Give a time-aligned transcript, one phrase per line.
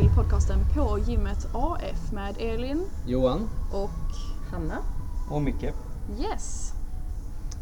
[0.00, 3.48] till podcasten På gymmet AF med Elin Johan.
[3.72, 3.90] och
[4.52, 4.78] Hanna.
[5.30, 5.72] Och Micke.
[6.20, 6.65] Yes.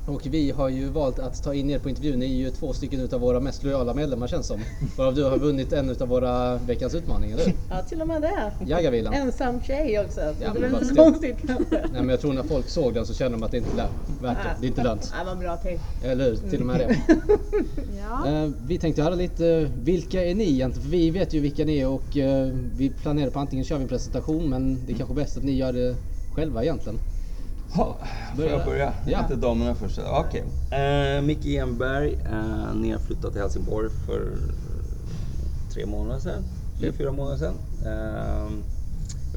[0.06, 2.16] Och vi har ju valt att ta in er på intervju.
[2.16, 4.60] Ni är ju två stycken utav våra mest lojala medlemmar känns som.
[4.96, 7.54] Varav du har vunnit en utav våra veckans utmaningar, eller hur?
[7.68, 8.52] Ja, till och med det.
[8.66, 9.14] Jägarvilan.
[9.14, 10.14] Ensam tjej också.
[10.14, 11.76] Så Ja, det men är inte så det- konstigt kanske.
[11.76, 13.88] Nej men jag tror när folk såg den så kände de att det inte är
[14.22, 14.56] värt det.
[14.60, 15.12] Det är inte lönt.
[15.18, 15.80] Ja, vad bra till.
[16.02, 16.36] Eller hur?
[16.50, 16.96] Till och med det.
[17.98, 18.28] Ja.
[18.28, 20.82] Eh, Vi tänkte höra lite, vilka är ni egentligen?
[20.82, 22.46] För vi vet ju vilka ni är och eh,
[22.76, 25.52] vi planerar på antingen kör vi en presentation men det är kanske bäst att ni
[25.52, 25.96] gör det
[26.32, 26.98] själva egentligen.
[27.74, 27.96] Ha,
[28.36, 28.92] får jag börja?
[29.06, 29.22] Ja.
[29.22, 29.98] Lite damerna först.
[29.98, 30.44] Okej.
[30.70, 34.32] Eh, Micke Enberg, eh, nedflyttad till Helsingborg för
[35.72, 36.44] tre månader sedan.
[36.78, 37.54] Tre, fyra månader sedan.
[37.84, 38.50] Eh,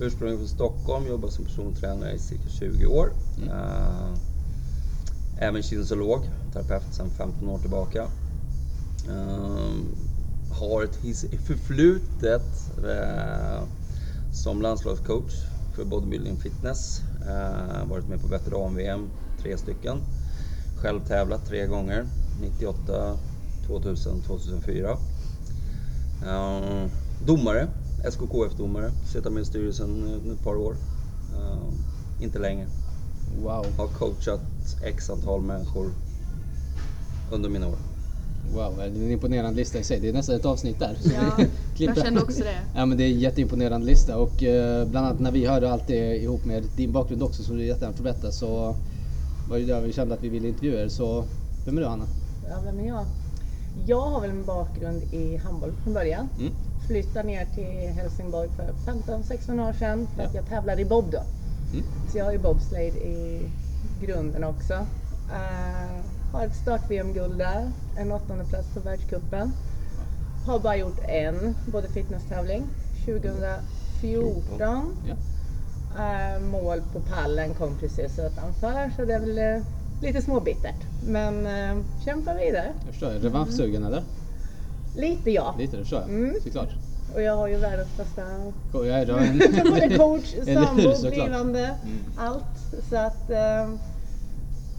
[0.02, 3.12] ursprungligen från Stockholm, jobbat som persontränare i cirka 20 år.
[3.48, 4.14] Eh,
[5.40, 6.20] även kinesiolog,
[6.54, 8.08] terapeut sedan 15 år tillbaka.
[9.10, 9.72] Eh,
[10.60, 11.00] har ett
[11.48, 13.64] förflutet eh,
[14.34, 15.34] som landslagscoach
[15.76, 17.02] för bodybuilding fitness.
[17.28, 19.10] Eh, varit med på veteran-VM,
[19.42, 19.98] tre stycken.
[20.82, 22.06] Själv tävlat tre gånger,
[22.42, 23.18] 98,
[23.68, 24.98] 2000, 2004.
[26.26, 26.86] Eh,
[27.26, 27.68] domare,
[28.04, 30.76] SKKF-domare, suttit med i styrelsen ett par år.
[31.36, 32.68] Eh, inte länge.
[33.42, 34.42] Wow, Har coachat
[34.84, 35.92] x antal människor
[37.32, 37.78] under mina år.
[38.54, 38.78] wow.
[38.78, 40.00] Det är en imponerande lista i sig.
[40.00, 40.98] Det är nästan ett avsnitt där.
[41.04, 41.46] Ja,
[41.80, 42.60] vi jag kände också det.
[42.76, 45.88] Ja men det är en jätteimponerande lista och eh, bland annat när vi hörde allt
[45.88, 48.76] det ihop med din bakgrund också som du jättegärna får berätta så
[49.50, 50.88] var det där vi kände att vi ville intervjua er.
[50.90, 51.24] Så
[51.66, 52.06] vem är du Hanna?
[52.50, 53.06] Ja, vem är jag?
[53.86, 56.30] Jag har väl en bakgrund i handboll från början.
[56.40, 56.52] Mm.
[56.88, 60.40] Flyttade ner till Helsingborg för 15-16 år sedan för att Ja.
[60.40, 61.22] jag tävlade i bob då.
[61.74, 61.86] Mm.
[62.12, 63.42] Så jag har ju bobsleigh i
[64.02, 64.74] grunden också.
[64.74, 66.02] Uh,
[66.34, 69.52] har ett start-VM-guld där, en åttonde plats på världscupen.
[70.48, 72.68] Har bara gjort en både fitnesstävling,
[73.06, 74.96] 2014.
[75.08, 75.16] Ja.
[75.98, 79.64] Eh, mål på pallen kom precis utanför så det är väl eh,
[80.02, 80.76] lite småbittert.
[81.08, 82.74] Men uh, kämpa vidare.
[82.86, 83.10] Jag förstår.
[83.10, 84.04] Revanschsugen eller?
[84.96, 85.56] Lite ja.
[85.58, 86.10] Lite det förstår jag.
[86.10, 86.36] Mm.
[86.44, 86.70] Såklart.
[87.16, 88.22] Och jag har ju världens bästa
[88.74, 89.38] Jag är då en...
[89.72, 91.76] både coach, sambo, blivande,
[92.18, 92.46] allt.
[92.90, 93.70] Så att eh,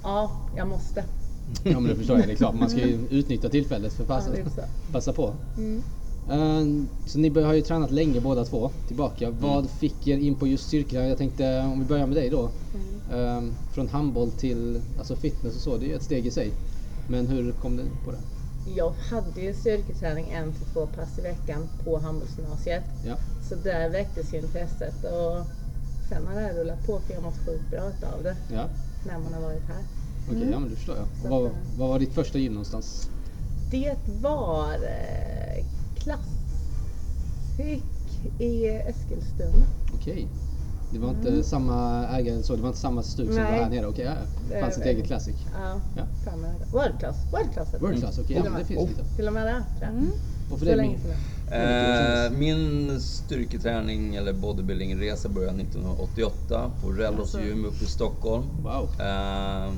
[0.03, 1.05] ja, jag måste.
[1.63, 2.29] Ja men det förstår jag.
[2.29, 2.55] Det är klart.
[2.55, 4.45] Man ska ju utnyttja tillfället för att passa, Ja,
[4.93, 5.35] passa på.
[5.57, 5.83] Mm.
[6.31, 9.31] Eh, Så ni har ju tränat länge båda två tillbaka.
[9.31, 11.09] Vad fick er in på just styrketräning?
[11.09, 12.51] Jag tänkte om vi börjar med dig då.
[13.13, 13.43] Eh,
[13.75, 16.51] Från handboll till alltså fitness och så, det är ju ett steg i sig.
[17.09, 18.19] Men hur kom du på det?
[18.77, 22.85] Jag hade ju styrketräning en till två pass i veckan på handbollsgymnasiet.
[23.07, 23.17] Ja.
[23.49, 25.47] Så där väcktes ju intresset och
[26.09, 27.81] sen har det här rullat på för jag mått sjukt bra
[28.17, 28.65] av det Ja,
[29.07, 29.83] när man har varit här.
[30.31, 31.31] Okej, ja men det förstår jag.
[31.31, 33.09] Vad, vad var ditt första gym någonstans?
[33.71, 35.65] Det var eh,
[35.97, 37.83] Classic
[38.39, 39.67] i Eskilstuna.
[39.95, 40.29] Okej.
[40.93, 43.53] Det var inte samma ägare så, det var inte samma stuk som var Mm.
[43.53, 43.63] Nej.
[43.63, 43.87] här nere?
[43.87, 44.55] Okej, ja, ja.
[44.55, 45.35] Det fanns ett eget classic.
[45.55, 46.03] Ja, Ja.
[46.73, 47.17] World class.
[47.33, 47.69] World class.
[47.81, 49.05] World class, okej, ja, och men det finns lite.
[49.17, 49.65] Till och med det.
[49.81, 50.11] tror jag.
[50.53, 51.01] Och för Så länge Min?
[51.01, 51.17] sedan.
[51.51, 57.41] Eh, min styrketräning eller bodybuildingresa började 1988 på Rellos Alltså.
[57.41, 58.45] gym uppe i Stockholm.
[58.63, 58.89] Wow.
[59.01, 59.73] Eh,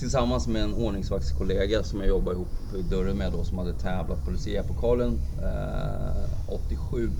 [0.00, 4.24] tillsammans med en ordningsvaktskollega som jag jobbade ihop i dörren med då som hade tävlat
[4.24, 7.10] på Lucia-pokalen eh, 87.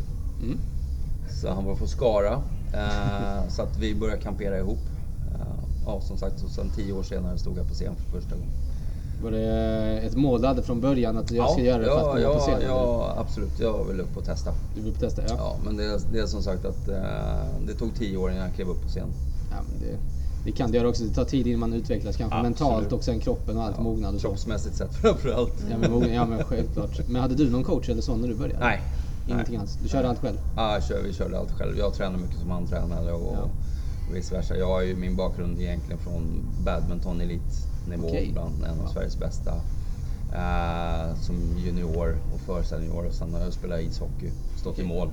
[0.42, 0.58] Mm.
[1.40, 2.42] Så han var från Skara.
[2.74, 4.78] Eh, så att vi började kampera ihop.
[5.34, 8.34] Eh, ja, som sagt, och sen tio år senare stod jag på scen för första
[8.34, 8.50] gången.
[9.22, 12.04] Var det ett mål du hade från början att jag ska göra det för att
[12.04, 12.60] komma ja, på scen?
[12.66, 13.60] ja, absolut.
[13.60, 14.50] Jag vill upp och testa.
[14.74, 15.22] Du vill testa?
[15.28, 15.34] Ja.
[15.38, 16.96] Ja, men det, det är som sagt att eh,
[17.66, 19.08] det tog tio år innan jag klev upp på scen.
[19.50, 21.02] ja men det, det kan det göra också.
[21.02, 22.58] Det tar tid innan man utvecklas kanske Absolut.
[22.60, 24.28] mentalt och sen kroppen och allt mognad och så.
[24.28, 25.54] Kroppsmässigt sett framförallt.
[25.70, 27.00] Ja men, mogna, ja men självklart.
[27.08, 28.60] Men hade du någon coach eller så när du började?
[28.60, 28.80] Nej.
[29.26, 29.60] Ingenting Nej.
[29.60, 29.78] alls?
[29.82, 30.36] Du körde allt själv?
[30.56, 31.78] Ja, jag kör, vi körde allt själv.
[31.78, 33.40] Jag tränar mycket som han tränade och, Ja.
[34.08, 34.56] och vice versa.
[34.56, 38.30] Jag har ju min bakgrund egentligen från badminton elitnivå Okej.
[38.32, 39.50] bland en av Sveriges bästa.
[40.34, 44.30] Eh, som junior och försenior och sen har jag spelat ishockey,
[44.60, 45.08] stått i mål.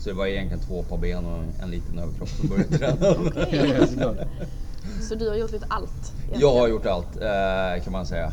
[0.00, 4.16] Så det var egentligen två par ben och en liten överkropp som började träna.
[5.08, 6.12] Så du har gjort lite allt?
[6.32, 8.32] Jag har gjort allt eh, kan man säga.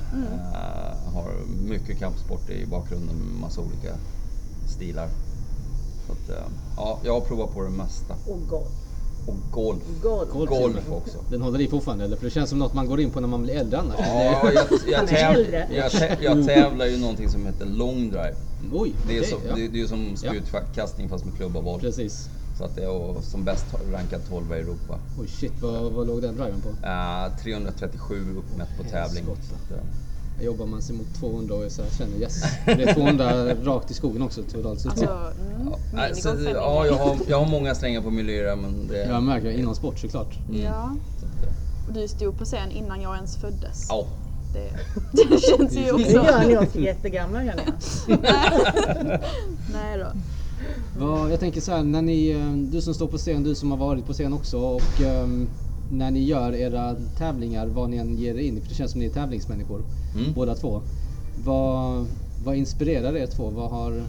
[0.53, 1.31] Eh, har
[1.67, 3.95] mycket kampsport i bakgrunden med massa olika
[4.67, 5.07] stilar.
[6.07, 6.45] Så att, eh,
[6.77, 8.13] ja, jag har provat på det mesta.
[8.27, 8.67] Och golf.
[9.27, 9.83] Och golf.
[10.01, 10.29] Golf.
[10.31, 10.49] Golf.
[10.49, 11.17] Golf också.
[11.29, 12.17] Den håller i fortfarande eller?
[12.17, 13.95] För det känns som något man går in på när man blir äldre annars.
[13.99, 15.35] Ja, jag, jag, täv,
[15.71, 18.35] jag, tä, jag tävlar ju någonting som heter long drive.
[18.73, 19.55] Oj, Det är, okej, så, ja.
[19.55, 21.79] det, det är som spjutkastning fast med klubba och boll.
[21.79, 22.29] Precis.
[22.57, 24.99] Så att det är som bäst rankad 12 i Europa.
[25.19, 26.69] Oj shit, vad, vad låg den driven på?
[26.69, 29.23] Eh, 337 uppmätt på tävling.
[29.23, 32.43] Att, eh, jobbar man sig mot 200 och jag så känner yes.
[32.65, 34.91] Det är 200 rakt i skogen också totalt sett.
[34.91, 38.55] Alltså, mm, Ja, nej, så, ja, min jag, har, jag har många slängar på miljöer
[38.55, 39.05] men det...
[39.05, 40.37] Jag märker det, inom sport såklart.
[40.51, 40.95] Ja.
[41.87, 43.85] Och du stod på scen innan jag ens föddes.
[43.89, 44.05] Ja.
[44.53, 44.69] Det,
[45.29, 46.11] det känns ju Det också...
[46.11, 48.19] gör ni oss jättegamla känner jag.
[49.73, 50.07] Nej då.
[51.29, 53.77] Jag tänker så här, när ni, eh, du som står på scen, du som har
[53.77, 55.49] varit på scen också och ehm,
[55.89, 58.91] när ni gör era tävlingar, vad ni än ger er in i, för det känns
[58.91, 59.81] som ni är tävlingsmänniskor
[60.15, 60.33] Mm.
[60.33, 60.81] båda två.
[61.45, 62.05] Vad,
[62.45, 63.49] vad inspirerar er två?
[63.49, 64.03] Vad, har,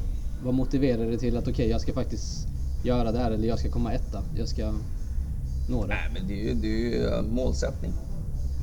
[0.45, 2.47] vad motiverar er till att okej, jag ska faktiskt
[2.85, 4.73] göra det här eller jag ska komma etta, jag ska
[5.71, 5.89] nå det?
[5.89, 7.93] Nej, men det är ju, det är ju eh, målsättning.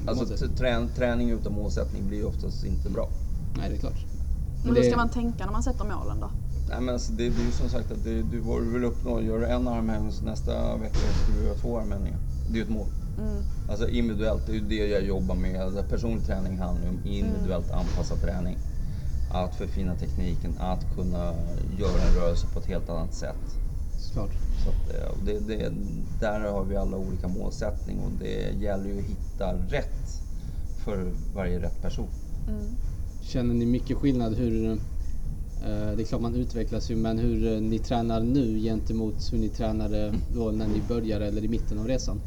[0.07, 0.57] Alltså Målsättning.
[0.57, 3.09] trän, träning utan målsättning blir ju oftast inte bra.
[3.57, 4.05] Nej, det är klart.
[4.65, 6.29] Men hur ska man tänka när man sätter målen då?
[6.71, 8.83] Nej, men alltså, det, det är ju som sagt att det, du vad du vill
[8.83, 9.21] uppnå.
[9.21, 12.17] Gör du en armhävning så nästa vecka ska du göra två armhävningar.
[12.47, 12.87] Det är ju ett mål.
[13.17, 13.43] Mm.
[13.69, 15.61] Alltså individuellt, det är ju det jag jobbar med.
[15.61, 18.57] Alltså, personlig träning handlar ju om individuellt anpassad träning.
[19.31, 21.33] Att förfina tekniken, att kunna
[21.79, 23.57] göra en rörelse på ett helt annat sätt.
[23.99, 24.31] Såklart.
[24.63, 25.71] Så att, eh, och det, det,
[26.19, 30.21] där har vi alla olika målsättning och det gäller ju att hitta rätt
[30.85, 32.09] för varje rätt person.
[32.47, 32.63] Mm.
[33.21, 34.79] Känner ni mycket skillnad hur,
[35.67, 39.49] det är klart man utvecklas ju, men hur eh, ni tränar nu gentemot hur ni
[39.49, 42.21] tränade då när ni började eller i mitten av resan?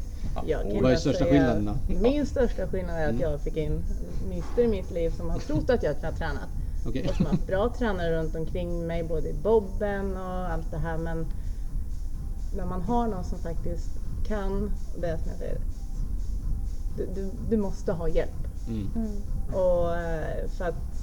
[0.81, 1.79] Vad är största säga- skillnaderna?
[2.01, 3.21] Min största skillnad är att Mm.
[3.21, 3.83] jag fick in
[4.31, 6.49] Mr i mitt liv som har trott att jag tränat.
[6.87, 7.07] Okej.
[7.09, 10.77] Och som har haft bra tränare runt omkring mig, både i bobben och allt det
[10.77, 10.97] här.
[10.97, 11.25] Men
[12.57, 13.89] när man har någon som faktiskt
[14.27, 15.57] kan, och det är som jag säger,
[16.97, 18.31] du, du, du måste ha hjälp.
[18.67, 18.87] Mm.
[18.95, 19.11] Mm.
[19.53, 20.94] Och eh, för att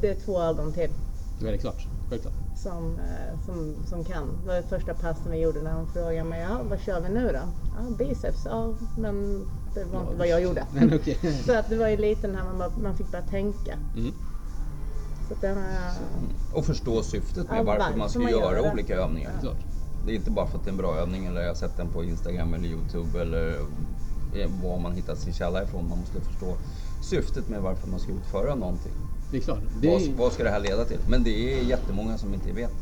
[0.00, 0.90] det är två ögon till
[1.40, 2.34] Det är klart, självklart.
[2.56, 4.26] som, eh, som, som kan.
[4.42, 7.08] Det var det första passen vi gjorde när de frågade mig, ja, vad kör vi
[7.08, 7.38] nu då?
[7.78, 10.64] Ja, biceps, ja, men det var inte vad jag gjorde.
[10.74, 11.18] Men okej.
[11.46, 13.74] Så att det var ju lite när man, bara- man fick börja tänka.
[13.96, 14.12] Mm.
[15.28, 15.92] Så att den här,
[16.54, 18.70] Och förstå syftet med Ja, varför varför man ska man gör göra det.
[18.72, 19.32] olika övningar.
[19.40, 19.56] Klart.
[20.06, 21.76] Det är inte bara för att det är en bra övning eller jag har sett
[21.76, 23.48] den på Instagram eller Youtube eller
[24.34, 25.88] eh, var man hittat sin källa ifrån.
[25.88, 26.56] Man måste förstå
[27.10, 28.92] syftet med varför man ska utföra någonting.
[29.30, 29.60] Det är klart.
[29.80, 30.98] Det, Vad, är, vad ska det här leda till?
[31.08, 32.72] Men det är jättemånga som inte vet.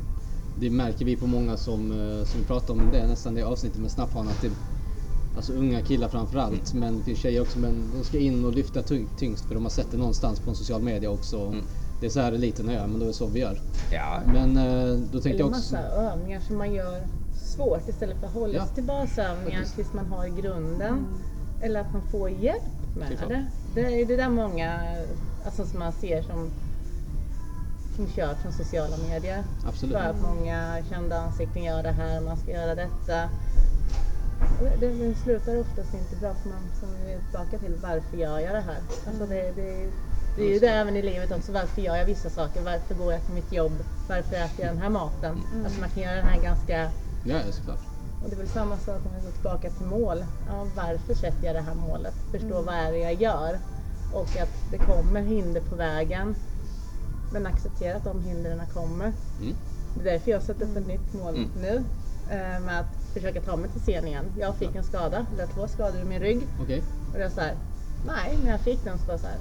[0.61, 3.81] det märker vi på många som, eh, som vi pratar om det nästan det avsnittet
[3.81, 4.51] med snapphanar till
[5.37, 6.81] Alltså unga killar framförallt, Mm.
[6.81, 7.59] men det finns tjejer också.
[7.59, 8.83] Men de ska in och lyfta
[9.19, 11.41] tyngst för de har sett det någonstans på en social media också.
[11.47, 11.63] Mm.
[12.01, 13.61] Det är så här eliten gör, men då är det så vi gör.
[13.93, 15.75] Ja, Men eh, då tänkte eller jag också...
[15.75, 17.03] massa övningar som man gör
[17.57, 18.67] svårt istället för att hålla Ja.
[18.67, 19.75] sig till basövningar Faktiskt.
[19.77, 21.07] tills man har grunden.
[21.61, 22.63] Eller att man får hjälp
[22.97, 23.47] med det.
[23.75, 24.81] Det är det där många
[25.49, 26.51] alltså, som man ser som,
[27.97, 29.45] som kör från sociala medier.
[29.69, 29.97] Absolut.
[29.97, 33.29] För att många kända ansikten gör det här, man ska göra detta.
[34.81, 38.39] Det, det, slutar oftast inte bra för man som vi är tillbaka till varför gör
[38.39, 38.81] jag det här?
[39.07, 39.91] Alltså det, det,
[40.37, 41.53] det är ju det även i livet också.
[41.53, 42.63] Varför gör jag vissa saker?
[42.63, 43.73] Varför går jag till mitt jobb?
[44.09, 45.43] Varför äter jag den här maten?
[45.65, 46.91] Alltså man kan göra den här ganska...
[47.25, 47.81] Ja, såklart.
[48.25, 50.25] Och det är väl samma sak om vi går tillbaka till mål.
[50.49, 52.15] Ja, varför sätter jag det här målet?
[52.31, 53.59] Förstå vad är det jag gör?
[54.13, 56.35] Och att det kommer hinder på vägen.
[57.33, 59.13] Men acceptera att de hindren kommer.
[59.41, 59.55] Mm.
[59.95, 61.49] Det är därför jag sätter upp ett nytt mål Mm.
[61.61, 61.85] nu.
[62.31, 64.25] eh, Med att försöka ta mig till scen igen.
[64.39, 66.47] Jag fick en skada, eller två skador i min rygg.
[66.63, 66.83] Okej.
[67.13, 67.55] Och det var så här,
[68.07, 69.37] nej, när jag fick den så var det så här,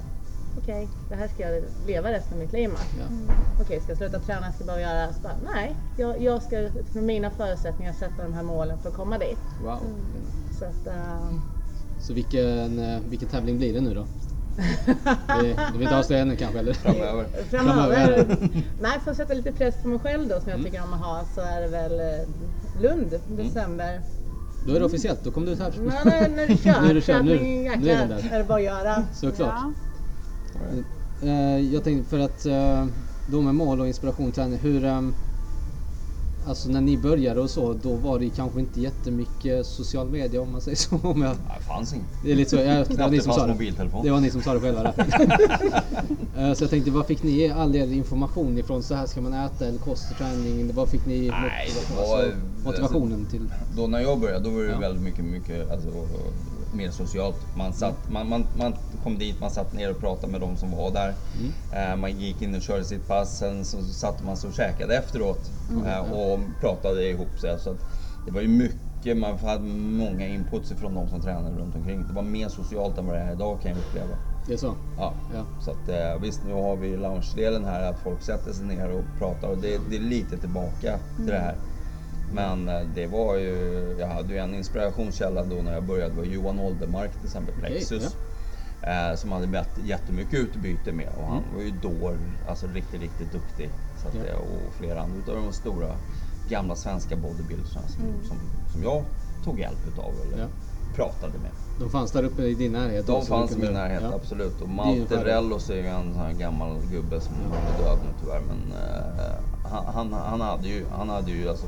[0.62, 2.78] okej, det här ska jag leva resten av mitt liv med.
[2.98, 3.34] Ja.
[3.62, 6.58] Okej, ska jag sluta träna, ska jag bara göra, så bara, nej, jag, jag ska
[6.58, 9.38] utifrån mina förutsättningar sätta de här målen för att komma dit.
[9.64, 9.78] Wow.
[10.58, 11.40] Så att, ehm,
[12.00, 14.04] Så vilken, eh, vilken tävling blir det nu då?
[15.42, 16.72] Det, det vill inte avslöja ännu kanske eller?
[16.72, 17.26] framöver.
[17.50, 18.36] framöver,
[18.80, 20.64] nej, för att sätta lite press på mig själv då som jag Mm.
[20.64, 22.28] tycker om att ha så är det väl eh,
[22.82, 24.00] Lund, december.
[24.66, 25.72] Då är det officiellt, då kommer du ut här.
[25.76, 28.28] Men när, när du kör, Nu är du kör, nu- nu är jäklar, den där.
[28.32, 29.02] är det bara att göra.
[29.14, 29.54] Såklart.
[31.22, 31.28] Ja.
[31.28, 32.86] Eh, jag tänkte för att eh,
[33.26, 34.84] då med mål och inspiration träning, hur...
[36.48, 40.52] alltså när ni började och så, då var det kanske inte jättemycket social media om
[40.52, 40.96] man säger så.
[41.02, 42.06] Om jag, Ja, det fanns inte.
[42.24, 43.52] det är lite så, det var ni som sa det.
[43.52, 44.04] mobiltelefon.
[44.04, 44.94] Det var ni som sa det själva där.
[46.38, 48.82] Eh, så jag tänkte, vad fick ni all er information ifrån?
[48.82, 50.74] Så här ska man äta eller kost och träning?
[50.74, 53.48] Vad fick ni Nej, det alltså, var- motivationen till?
[53.76, 54.78] Då när jag började, då var det Ja.
[54.78, 55.88] väldigt mycket, mycket alltså,
[56.72, 57.36] mer socialt.
[57.54, 60.70] Man, satt, man, man, man kom dit, man satt ner och pratade med de som
[60.70, 61.14] var där.
[61.38, 61.92] Mm.
[61.92, 64.96] Eh, man gick in och körde sitt pass, sen så satt man sig och käkade
[64.96, 65.50] efteråt
[65.86, 67.58] eh, och pratade ihop sig.
[67.58, 67.76] Så
[68.26, 72.04] det var ju mycket, man hade många inputs från de som tränade runt omkring.
[72.08, 74.16] Det var mer socialt än vad det är idag kan jag uppleva.
[74.46, 74.74] Det är så?
[74.96, 75.14] Ja.
[75.34, 75.44] Ja.
[75.64, 79.04] Så att, eh, visst, nu har vi loungedelen här, att folk sätter sig ner och
[79.18, 81.54] pratar och det, det är lite tillbaka till det här.
[82.32, 86.24] Men eh, det var ju, jag hade ju en inspirationskälla då när jag började, var
[86.24, 88.16] Johan Oldermark till exempel, Plexus.
[88.82, 92.16] Eh, som hade jätte- jättemycket utbyte med och han var ju då
[92.48, 93.70] alltså riktigt, riktigt duktig.
[94.02, 94.20] Så att, Ja.
[94.22, 95.96] det- Och flera andra utav de stora
[96.48, 98.36] gamla svenska bodybuildersarna som, som,
[98.72, 99.04] som jag
[99.44, 100.48] tog hjälp utav eller Ja.
[100.94, 101.50] pratade med.
[101.80, 103.06] De fanns där uppe i din närhet?
[103.06, 104.14] De fanns i min närhet, ja.
[104.14, 104.60] absolut.
[104.60, 105.24] Och Malte.
[105.24, 108.40] Rellos är ju en sån här gammal gubbe som är död nu tyvärr.
[108.40, 111.66] Men eh, han, han, han hade ju, han hade ju alltså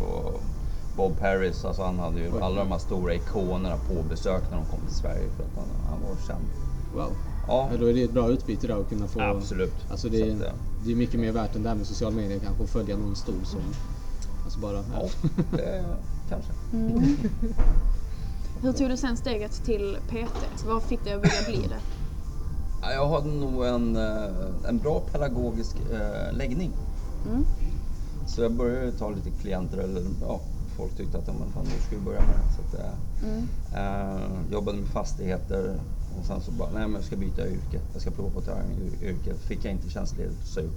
[1.00, 4.66] Bob Paris, alltså han hade ju alla de här stora ikonerna på besök när de
[4.66, 6.44] kom till Sverige för att han, han var känd.
[6.94, 7.12] Wow.
[7.48, 9.20] Ja, Ja, då är det ett bra utbyte där att kunna få...
[9.20, 9.74] absolut.
[9.90, 10.52] Alltså Så det, att, eh,
[10.84, 13.16] det är mycket mer värt än det här med sociala medier kanske, att följa någon
[13.16, 13.60] stor som...
[14.44, 14.76] Alltså bara...
[14.76, 15.08] ja,
[15.50, 15.84] det
[16.28, 16.52] kanske.
[18.62, 20.64] Hur tog du sen steget till PT?
[20.66, 21.80] Vad fick dig att vilja bli det?
[22.82, 26.70] Ja, Jag hade nog en, eh, en bra pedagogisk eh, läggning.
[27.30, 27.44] Mm.
[28.26, 30.40] Så jag började ta lite klienter, eller ja,
[30.80, 32.54] folk tyckte att ja, men fan, nu ska vi börja med det.
[32.56, 32.94] Så att, eh,
[33.28, 33.48] Mm.
[33.74, 35.80] eh, jobbade med fastigheter
[36.18, 37.80] och sen så bara, nej men jag ska byta yrke.
[37.92, 38.66] Jag ska prova på ett annat
[39.02, 39.34] yrke.
[39.34, 40.68] Fick jag inte tjänstledigt så jag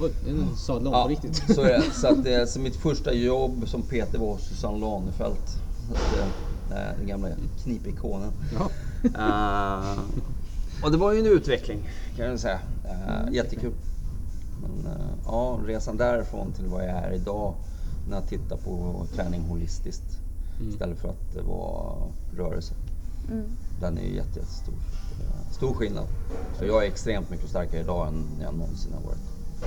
[0.00, 1.54] Oj, den sadlade om på riktigt.
[1.54, 1.82] så är det.
[1.92, 5.56] Så, att, det- så mitt första jobb som PT var hos Susanne Lanefelt.
[6.70, 7.28] Eh, Den gamla
[7.62, 8.32] knipikonen.
[8.54, 8.70] Ja.
[9.04, 9.98] Eh,
[10.84, 12.58] och det var ju en utveckling kan jag säga.
[12.84, 13.72] Uh, jättekul.
[14.62, 17.54] Men eh, ja, resan därifrån till vad jag är idag
[18.08, 20.18] när jag tittar på träning holistiskt
[20.68, 21.96] istället för att det var
[22.36, 22.74] rörelse.
[23.30, 23.44] Mm.
[23.80, 24.74] Den är ju jätte, jättestor.
[25.52, 26.06] Stor skillnad.
[26.58, 29.18] Så jag är extremt mycket starkare idag än jag någonsin har varit.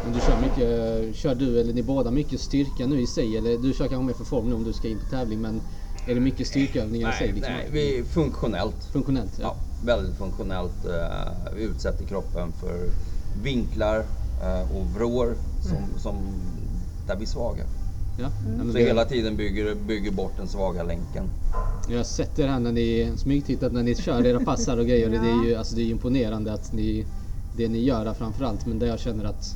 [0.04, 3.38] Men du kör mycket, kör du eller ni båda mycket styrka nu i sig?
[3.38, 5.62] Eller du kör kanske mer för form nu om du ska in på tävling men
[6.08, 7.28] är det mycket styrkeövningar i sig?
[7.28, 7.54] Nej, Liksom?
[7.54, 8.84] nej, vi är funktionellt.
[8.92, 9.40] Funktionellt?
[9.42, 9.56] Ja,
[9.86, 10.86] väldigt funktionellt.
[10.86, 12.90] Eh, vi utsätter kroppen för
[13.44, 14.06] vinklar
[14.44, 16.16] eh, och vrår som, som,
[17.08, 17.64] där vi är svaga.
[18.22, 18.30] Ja.
[18.58, 21.30] ja men Så hela tiden bygger, bygger bort den svaga länken.
[21.90, 25.06] Jag har sett det här när ni smygtittat när ni kör era passar och grejer.
[25.06, 27.06] och Det är ju alltså, det är imponerande att ni,
[27.58, 28.66] det ni gör framförallt.
[28.66, 29.56] Men där jag känner att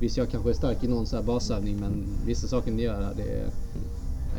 [0.00, 3.02] visst jag kanske är stark i någon så här basövning men vissa saker ni gör
[3.02, 3.50] här det är...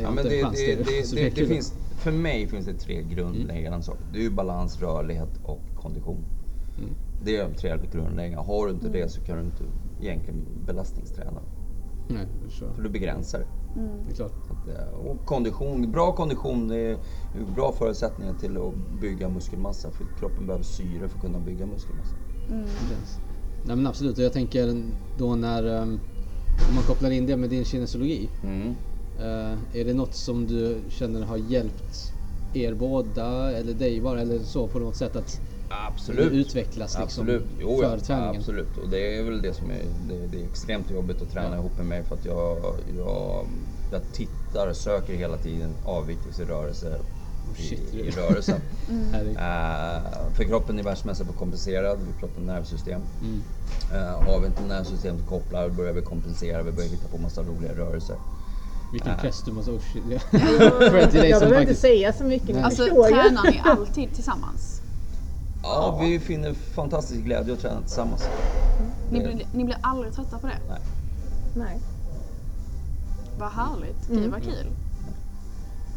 [0.02, 0.86] Jag Ja, men inte det, chans det, till.
[0.86, 4.02] det, det, är det finns, för mig finns det tre grundläggande saker.
[4.14, 6.26] Det är ju balans, rörlighet och kondition.
[6.78, 6.90] Mm.
[7.24, 8.46] Det är de tre grundläggande.
[8.46, 9.64] Har du inte det så kan du inte
[10.02, 11.42] egentligen belastningsträna.
[12.08, 12.26] Nej.
[12.76, 13.46] För du begränsar
[13.76, 13.82] det.
[14.06, 14.34] Det är klart.
[14.68, 16.98] Eh, Och kondition, bra kondition är
[17.56, 19.92] bra förutsättningar till att bygga muskelmassa.
[19.92, 22.16] För kroppen behöver syre för att kunna bygga muskelmassa.
[22.50, 23.18] Precis.
[23.66, 24.84] Nej men absolut, och jag tänker
[25.18, 26.00] då när um,
[26.70, 28.30] om man kopplar in det med din kinesologi.
[28.44, 28.68] Mm.
[29.20, 32.14] eh, är det något som du känner har hjälpt
[32.54, 36.32] er båda eller dig bara eller så på något sätt att Absolut.
[36.32, 37.46] det utvecklas liksom Absolut.
[37.60, 38.00] Jo, för ja.
[38.00, 38.36] träningen?
[38.36, 38.78] Absolut.
[38.78, 41.56] Och det är väl det som är, det, det är extremt jobbigt att träna Ja.
[41.56, 42.58] ihop med mig för att jag,
[42.98, 43.48] jag,
[43.92, 47.00] jag tittar, söker hela tiden avvikelse i rörelse
[47.58, 48.62] i, i rörelsen.
[49.12, 49.38] Härligt.
[49.38, 53.02] Eh, för kroppen är världsmästare på att kompensera, vi pratar nervsystem.
[53.22, 53.42] Mm.
[53.94, 57.74] Eh, har vi inte nervsystemet kopplar börjar vi kompensera, vi börjar hitta på massa roliga
[57.74, 58.16] rörelser.
[58.92, 59.22] Vilken Äh.
[59.22, 59.72] press du måste...
[59.72, 60.04] Oh shit.
[60.32, 62.62] Jag, behöver inte säga så mycket, ni.
[62.62, 63.14] Alltså förstår ju.
[63.14, 64.79] tränar ni alltid tillsammans?
[65.62, 68.24] Ja, vi finner fantastisk glädje att träna tillsammans.
[69.12, 70.58] Ni Det- blir, ni blir aldrig trötta på det?
[70.70, 70.80] Nej.
[71.54, 71.80] Nej.
[73.38, 74.08] Vad härligt.
[74.08, 74.68] Gud vad kul.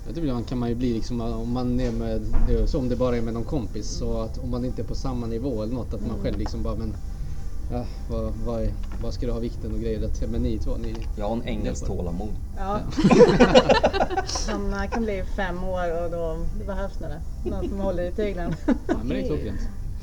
[0.06, 2.22] Jag tror ibland kan man ju bli liksom om man är med,
[2.66, 4.94] så om det bara är med någon kompis så att om man inte är på
[4.94, 6.94] samma nivå eller något att man själv liksom bara men
[7.72, 8.68] ja, vad, vad,
[9.02, 10.06] vad ska du ha vikten och grejer?
[10.06, 10.94] Att, men ni två, ni...
[11.16, 12.34] Jag har en ängels tålamod.
[12.56, 12.80] Ja.
[14.48, 17.20] Han eh, kan bli fem år och då det behövs det.
[17.50, 18.54] Någon som håller i tyglen.
[18.66, 19.60] Ja, men det är klockrent.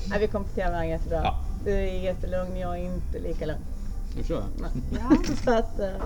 [0.09, 1.21] Nej, vi kompletterar varandra jättebra.
[1.23, 1.35] Ja.
[1.65, 3.59] Du är jättelugn, jag är inte lika lugn.
[4.11, 4.71] Det förstår jag.
[4.91, 5.33] Ja.
[5.43, 6.05] Så att, eh,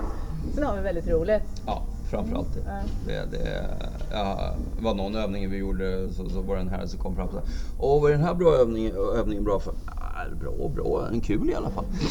[0.54, 1.42] sen har vi väldigt roligt.
[1.66, 2.60] Ja, framförallt det.
[2.66, 2.82] Ja.
[3.06, 3.76] Det, det
[4.10, 7.26] ja, var någon övning vi gjorde så, så var det en herre som kom fram
[7.28, 7.42] och sa
[7.78, 9.74] Åh, vad är den här bra övningen, övningen bra för?
[9.86, 11.84] Ja, bra, bra, en kul i alla fall.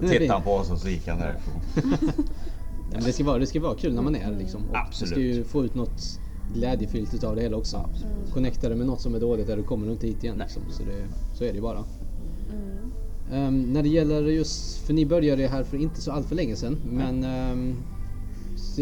[0.00, 1.60] Tittade han på oss och så gick han därifrån.
[2.90, 4.68] Ja, men det, ska vara, det ska vara kul när man är här liksom.
[4.70, 5.14] Och Absolut.
[5.14, 6.20] Du ska ju få ut något
[6.54, 7.76] glädjefyllt utav det hela också.
[7.76, 8.32] Absolut.
[8.32, 10.38] Connecta det med något som är dåligt där du kommer du inte hit igen.
[10.38, 10.62] Liksom.
[10.70, 11.06] Så, det,
[11.38, 11.84] så är det ju bara.
[12.52, 12.92] Mm.
[13.32, 16.56] Ehm, när det gäller just, för ni började här för inte så allt för länge
[16.56, 16.78] sedan.
[16.90, 17.76] Men ehm,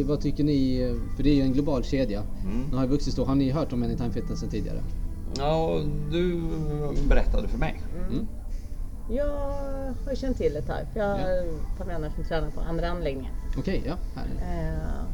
[0.02, 2.22] vad tycker ni, för det är ju en global kedja.
[2.44, 2.64] Mm.
[2.70, 3.26] Nu har ju vuxit stor.
[3.26, 4.82] Har ni hört om Anytime Fitness sen tidigare?
[5.38, 6.40] Ja, du
[7.08, 7.82] berättade för mig.
[8.10, 8.26] Mm.
[9.10, 9.26] Jag
[10.06, 10.86] har känt till ett tag.
[10.92, 11.18] för Jag har
[11.78, 11.84] Ja.
[11.86, 13.32] vänner som tränar på andra anläggningar.
[13.58, 13.94] Okej, ja.
[14.14, 14.24] Här.
[14.24, 15.04] Eh,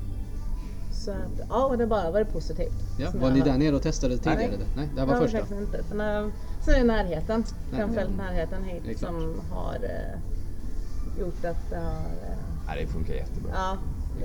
[0.93, 2.73] Så att, ja, och det har bara varit positivt.
[2.99, 3.11] ja.
[3.21, 4.39] Var ni där nere och testade tidigare?
[4.49, 4.59] Nej.
[4.77, 5.39] Nej, det här var Ja, första.
[5.39, 5.83] faktiskt inte.
[5.83, 6.31] För när,
[6.65, 8.27] sen är det närheten, Nej, framförallt mm.
[8.27, 11.93] närheten hit som har eh, gjort att det har...
[11.93, 13.51] Eh, Ja, det funkar jättebra.
[13.55, 13.77] ja,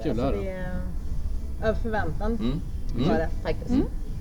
[0.03, 0.35] kul att höra.
[0.37, 0.81] det är
[1.63, 2.61] över förväntan Mm.
[2.95, 3.07] Mm.
[3.17, 3.75] det faktiskt.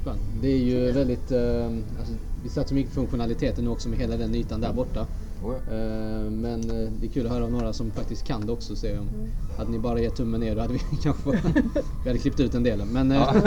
[0.04, 0.20] skönt.
[0.42, 1.30] Det är ju väldigt...
[1.32, 1.64] Eh,
[1.98, 5.06] alltså, vi satt så mycket funktionaliteter nu också med hela den ytan där borta.
[5.42, 5.74] Oh ja.
[5.74, 8.76] Eh, men eh, det är kul att höra om några som faktiskt kan det också.
[8.76, 9.08] Så, om,
[9.58, 11.30] Hade ni bara gett tummen ner då hade vi kanske
[12.04, 12.84] vi hade klippt ut en del.
[12.84, 13.44] Men, eh, Ska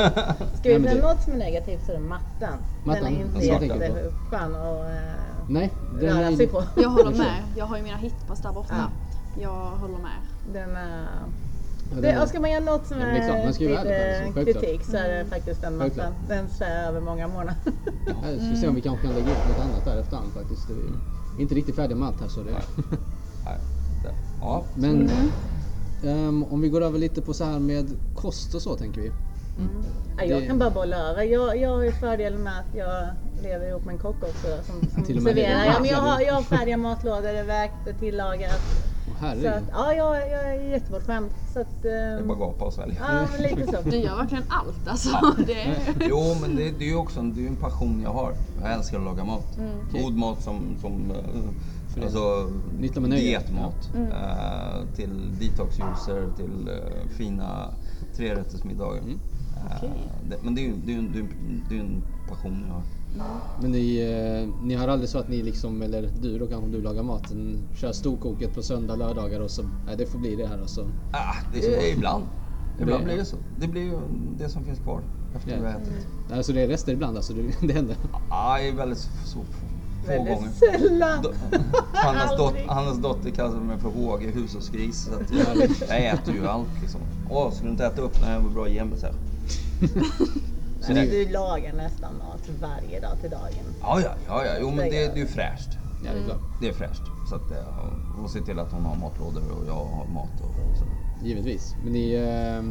[0.63, 2.59] vi säga det- något som är negativt så är det mattan.
[2.83, 3.65] Mattan, Den är inte alltså, på.
[3.65, 6.63] jätteskön att nej, den röra är, sig på.
[6.75, 7.43] Jag håller med.
[7.57, 8.75] Jag har ju mina hitpass där borta.
[9.35, 9.41] Ja.
[9.41, 10.19] Jag håller med.
[10.53, 11.07] Den är...
[11.89, 14.45] Det, och ska man göra något som det är klart, man ska ju lite självklart.
[14.45, 16.13] kritik så är det faktiskt den mattan.
[16.27, 17.55] Den svär över många månader.
[18.05, 20.67] Ja, Jag ska se om vi kanske kan lägga upp något annat där efterhand faktiskt.
[20.67, 23.57] Det är inte riktigt färdiga med allt här så det Nej,
[24.03, 25.31] det- Ja, Men
[26.03, 29.11] ehm, om vi går över lite på så här med kost och så tänker vi.
[30.17, 31.23] Ja, jag Det- kan bara bolla över.
[31.23, 33.07] Jag, jag har ju fördelen med att jag
[33.43, 35.21] lever ihop med en kock också som, som det.
[35.21, 35.65] serverar.
[35.65, 38.61] Ja, men jag, har, jag har färdiga matlådor, det är vägt, det är tillagat.
[39.19, 41.29] Så att, ja, jag, jag är jättebortskämd.
[41.53, 42.95] Så att, det är ehm, bara att gapa och svälja.
[42.99, 43.81] ja, men lite så.
[43.89, 45.35] Du gör verkligen allt alltså.
[45.47, 45.77] Det är...
[46.09, 48.33] Jo, men det, det är ju också en, det är en passion jag har.
[48.61, 49.57] Jag älskar att laga mat.
[49.87, 50.03] Okej.
[50.03, 51.17] God mat som, som eh,
[51.95, 52.45] det- alltså,
[53.09, 53.89] dietmat.
[53.93, 57.69] Eh, till detoxjuicer, till eh, fina
[58.15, 59.01] trerättersmiddagar.
[59.01, 59.19] Mm.
[59.77, 59.91] Okej.
[60.29, 61.27] det, men det är ju det en, det är
[61.69, 62.83] det en passion jag har.
[63.61, 66.71] Men ni, eh, ni har aldrig så att ni liksom, eller du då kanske om
[66.71, 70.47] du lagar maten, kör storkoket på söndag, lördagar och så, nej det får bli det
[70.47, 70.81] här och så.
[71.11, 72.23] Ah, det är ibland.
[72.81, 73.35] Ibland blir det så.
[73.59, 73.99] Det blir ju
[74.37, 75.01] det som finns kvar
[75.35, 75.57] efter Ja.
[75.61, 76.07] vi har ätit.
[76.33, 77.95] Alltså det är rester ibland alltså, det, det händer.
[78.29, 79.45] Ja, det är väldigt så, så få
[80.07, 80.49] Väldigt gånger.
[80.79, 81.23] sällan.
[81.23, 81.33] Do-
[81.93, 82.53] Hannas, dot.
[82.67, 85.03] Hannas dotter kallar mig för Håge, hushållsgris.
[85.05, 87.01] Så att jag, jag äter ju allt liksom.
[87.29, 88.21] Åh, skulle du inte äta upp?
[88.21, 88.93] Nej, jag var bra igen
[90.81, 93.65] så det, Du lagar nästan mat varje dag till dagen.
[93.81, 95.69] ja, ja, ja, ja, jo men det, det är ju fräscht.
[96.05, 96.39] Ja, det är klart.
[96.61, 97.01] Det är fräscht.
[97.29, 100.77] Så att eh, och se till att hon har matlådor och jag har mat och
[100.77, 100.85] så.
[101.25, 101.75] Givetvis.
[101.83, 102.63] Men ni, eh,